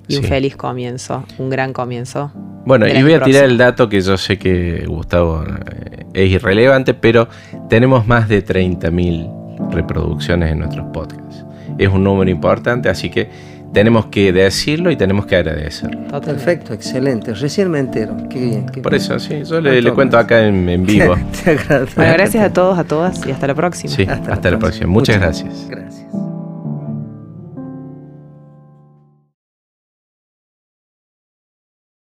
[0.07, 2.31] y un feliz comienzo, un gran comienzo.
[2.65, 3.45] Bueno, y voy a tirar próximo.
[3.45, 7.27] el dato que yo sé que Gustavo eh, es irrelevante, pero
[7.69, 11.45] tenemos más de 30.000 reproducciones en nuestros podcasts.
[11.77, 13.29] Es un número importante, así que
[13.73, 16.07] tenemos que decirlo y tenemos que agradecerlo.
[16.21, 17.33] Perfecto, excelente.
[17.33, 18.15] Recién me entero.
[18.29, 18.65] Qué bien.
[18.67, 19.01] qué Por bien.
[19.01, 21.15] eso, sí, yo le, cuento acá en, en vivo.
[21.43, 21.95] Te agradezco.
[21.95, 23.93] Bueno, gracias a todos, a todas y hasta la próxima.
[23.93, 24.87] Sí, hasta, la próxima.
[24.87, 25.67] Muchas gracias.
[25.69, 26.00] Gracias.